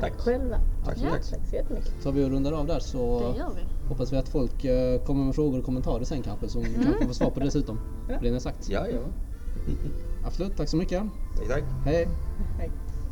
[0.00, 0.12] Tack.
[0.18, 0.56] Själva.
[0.84, 1.10] Tack så Ja.
[1.12, 1.30] mycket.
[1.30, 1.92] Tack så jättemycket.
[2.02, 3.88] Så vi och rundar av där så Det gör vi.
[3.88, 6.48] hoppas vi att folk eh, kommer med frågor och kommentarer sen kanske.
[6.48, 7.78] Som vi kanske får svar på dessutom.
[8.08, 8.18] Ja.
[8.20, 8.68] Blir det sagt.
[8.70, 8.98] Ja, ja.
[10.26, 11.02] Absolut, tack så mycket.
[11.38, 11.64] Tack, tack.
[11.84, 12.08] Hej!